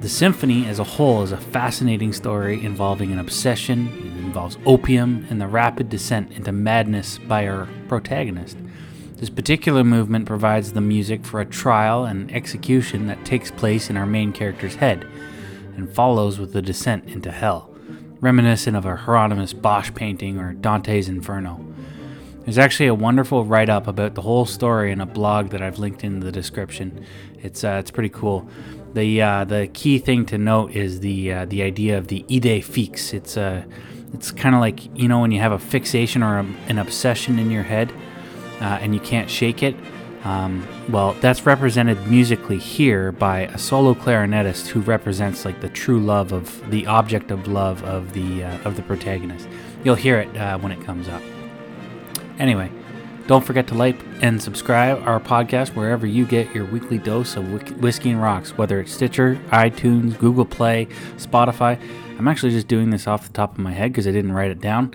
The 0.00 0.08
symphony 0.08 0.66
as 0.66 0.78
a 0.78 0.84
whole 0.84 1.22
is 1.22 1.32
a 1.32 1.38
fascinating 1.38 2.12
story 2.12 2.62
involving 2.62 3.10
an 3.12 3.18
obsession, 3.18 3.88
it 3.88 4.24
involves 4.24 4.58
opium, 4.66 5.26
and 5.30 5.40
the 5.40 5.46
rapid 5.46 5.88
descent 5.88 6.32
into 6.32 6.52
madness 6.52 7.18
by 7.18 7.48
our 7.48 7.68
protagonist. 7.88 8.58
This 9.16 9.30
particular 9.30 9.84
movement 9.84 10.26
provides 10.26 10.72
the 10.72 10.80
music 10.80 11.24
for 11.24 11.40
a 11.40 11.46
trial 11.46 12.04
and 12.04 12.30
execution 12.32 13.06
that 13.06 13.24
takes 13.24 13.50
place 13.50 13.88
in 13.88 13.96
our 13.96 14.06
main 14.06 14.32
character's 14.32 14.74
head 14.74 15.06
and 15.76 15.92
follows 15.92 16.38
with 16.38 16.52
the 16.52 16.60
descent 16.60 17.08
into 17.08 17.30
hell, 17.30 17.70
reminiscent 18.20 18.76
of 18.76 18.84
a 18.84 18.96
Hieronymus 18.96 19.52
Bosch 19.52 19.92
painting 19.94 20.38
or 20.38 20.52
Dante's 20.52 21.08
Inferno. 21.08 21.64
There's 22.44 22.58
actually 22.58 22.88
a 22.88 22.94
wonderful 22.94 23.44
write 23.44 23.70
up 23.70 23.86
about 23.86 24.14
the 24.14 24.22
whole 24.22 24.46
story 24.46 24.90
in 24.90 25.00
a 25.00 25.06
blog 25.06 25.50
that 25.50 25.62
I've 25.62 25.78
linked 25.78 26.04
in 26.04 26.20
the 26.20 26.32
description. 26.32 27.06
It's, 27.42 27.64
uh, 27.64 27.76
it's 27.80 27.90
pretty 27.90 28.10
cool. 28.10 28.48
The, 28.92 29.22
uh, 29.22 29.44
the 29.44 29.68
key 29.72 29.98
thing 29.98 30.26
to 30.26 30.38
note 30.38 30.72
is 30.72 31.00
the, 31.00 31.32
uh, 31.32 31.44
the 31.46 31.62
idea 31.62 31.96
of 31.96 32.08
the 32.08 32.24
idée 32.28 32.62
fixe. 32.62 33.14
It's, 33.14 33.36
uh, 33.36 33.64
it's 34.12 34.30
kind 34.30 34.54
of 34.54 34.60
like, 34.60 34.94
you 34.96 35.08
know, 35.08 35.20
when 35.20 35.30
you 35.30 35.40
have 35.40 35.52
a 35.52 35.58
fixation 35.58 36.22
or 36.22 36.40
a, 36.40 36.46
an 36.68 36.78
obsession 36.78 37.38
in 37.38 37.50
your 37.50 37.62
head 37.62 37.92
uh, 38.64 38.78
and 38.80 38.94
you 38.94 39.00
can't 39.00 39.28
shake 39.28 39.62
it. 39.62 39.76
Um, 40.24 40.66
well, 40.88 41.12
that's 41.20 41.44
represented 41.44 42.06
musically 42.06 42.56
here 42.56 43.12
by 43.12 43.40
a 43.40 43.58
solo 43.58 43.92
clarinetist 43.92 44.68
who 44.68 44.80
represents 44.80 45.44
like 45.44 45.60
the 45.60 45.68
true 45.68 46.00
love 46.00 46.32
of 46.32 46.70
the 46.70 46.86
object 46.86 47.30
of 47.30 47.46
love 47.46 47.84
of 47.84 48.14
the 48.14 48.42
uh, 48.44 48.58
of 48.64 48.76
the 48.76 48.82
protagonist. 48.82 49.46
You'll 49.84 49.96
hear 49.96 50.18
it 50.18 50.34
uh, 50.34 50.58
when 50.58 50.72
it 50.72 50.82
comes 50.82 51.08
up. 51.08 51.22
Anyway, 52.38 52.70
don't 53.26 53.44
forget 53.44 53.66
to 53.66 53.74
like 53.74 54.00
and 54.22 54.42
subscribe 54.42 55.06
our 55.06 55.20
podcast 55.20 55.76
wherever 55.76 56.06
you 56.06 56.24
get 56.24 56.54
your 56.54 56.64
weekly 56.64 56.96
dose 56.96 57.36
of 57.36 57.46
whiskey 57.82 58.10
and 58.12 58.22
rocks, 58.22 58.56
whether 58.56 58.80
it's 58.80 58.92
Stitcher, 58.92 59.38
iTunes, 59.50 60.18
Google 60.18 60.46
Play, 60.46 60.86
Spotify. 61.18 61.78
I'm 62.18 62.28
actually 62.28 62.52
just 62.52 62.68
doing 62.68 62.88
this 62.88 63.06
off 63.06 63.26
the 63.26 63.32
top 63.34 63.52
of 63.52 63.58
my 63.58 63.72
head 63.72 63.92
because 63.92 64.06
I 64.06 64.12
didn't 64.12 64.32
write 64.32 64.50
it 64.50 64.60
down. 64.60 64.94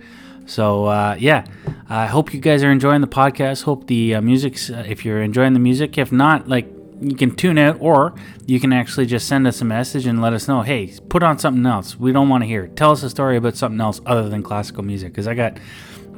So 0.50 0.86
uh, 0.86 1.16
yeah, 1.20 1.46
I 1.90 2.08
hope 2.08 2.34
you 2.34 2.40
guys 2.40 2.64
are 2.64 2.72
enjoying 2.72 3.02
the 3.02 3.08
podcast. 3.08 3.64
Hope 3.64 3.86
the 3.86 4.16
uh, 4.16 4.22
music's 4.22 4.72
uh, 4.72 4.84
if 4.88 5.06
you're 5.06 5.22
enjoying 5.22 5.54
the 5.54 5.60
music. 5.60 5.96
If 6.00 6.12
not, 6.12 6.48
like 6.48 6.68
you 7.00 7.16
can 7.16 7.36
tune 7.36 7.60
out, 7.60 7.78
or 7.80 8.16
you 8.48 8.60
can 8.60 8.74
actually 8.74 9.06
just 9.06 9.28
send 9.28 9.46
us 9.46 9.62
a 9.62 9.66
message 9.66 10.08
and 10.08 10.24
let 10.24 10.34
us 10.34 10.48
know. 10.48 10.64
Hey, 10.64 10.92
put 11.08 11.22
on 11.22 11.38
something 11.38 11.68
else. 11.68 12.00
We 12.00 12.12
don't 12.12 12.30
want 12.30 12.42
to 12.44 12.48
hear. 12.48 12.66
Tell 12.68 12.92
us 12.92 13.04
a 13.04 13.12
story 13.12 13.38
about 13.38 13.58
something 13.58 13.80
else 13.80 14.02
other 14.08 14.28
than 14.28 14.42
classical 14.42 14.84
music, 14.84 15.12
because 15.12 15.28
I 15.28 15.36
got 15.36 15.60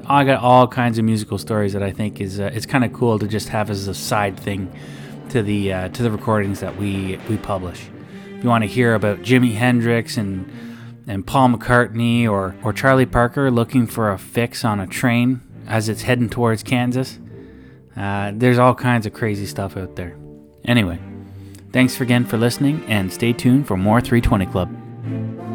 I 0.08 0.24
got 0.24 0.42
all 0.42 0.66
kinds 0.66 0.98
of 0.98 1.04
musical 1.04 1.38
stories 1.38 1.74
that 1.74 1.84
I 1.84 1.92
think 1.92 2.22
is 2.22 2.40
uh, 2.40 2.52
it's 2.54 2.66
kind 2.66 2.86
of 2.86 2.94
cool 2.94 3.20
to 3.20 3.28
just 3.28 3.50
have 3.50 3.70
as 3.70 3.90
a 3.90 3.94
side 3.94 4.40
thing 4.40 4.72
to 5.32 5.44
the 5.44 5.74
uh, 5.74 5.90
to 5.90 6.04
the 6.04 6.10
recordings 6.10 6.62
that 6.62 6.78
we 6.78 7.20
we 7.28 7.36
publish. 7.36 7.82
If 8.38 8.46
you 8.46 8.50
want 8.50 8.64
to 8.64 8.70
hear 8.70 8.96
about 8.96 9.24
Jimi 9.24 9.56
Hendrix 9.56 10.16
and 10.16 10.50
and 11.12 11.28
Paul 11.28 11.50
McCartney 11.50 12.26
or, 12.26 12.56
or 12.64 12.72
Charlie 12.72 13.06
Parker 13.06 13.52
looking 13.52 13.86
for 13.86 14.14
a 14.14 14.18
fix 14.18 14.64
on 14.64 14.80
a 14.80 14.88
train 14.88 15.42
as 15.68 15.90
it's 15.90 16.04
heading 16.04 16.30
towards 16.30 16.64
Kansas. 16.64 17.20
Uh, 17.98 18.32
there's 18.34 18.58
all 18.58 18.74
kinds 18.74 19.06
of 19.06 19.12
crazy 19.12 19.46
stuff 19.46 19.76
out 19.76 19.98
there. 19.98 20.16
Anyway, 20.64 21.00
thanks 21.74 22.00
again 22.00 22.24
for 22.24 22.38
listening 22.38 22.86
and 22.88 23.12
stay 23.12 23.34
tuned 23.34 23.68
for 23.68 23.76
more 23.76 24.00
320 24.00 24.46
Club. 24.46 25.51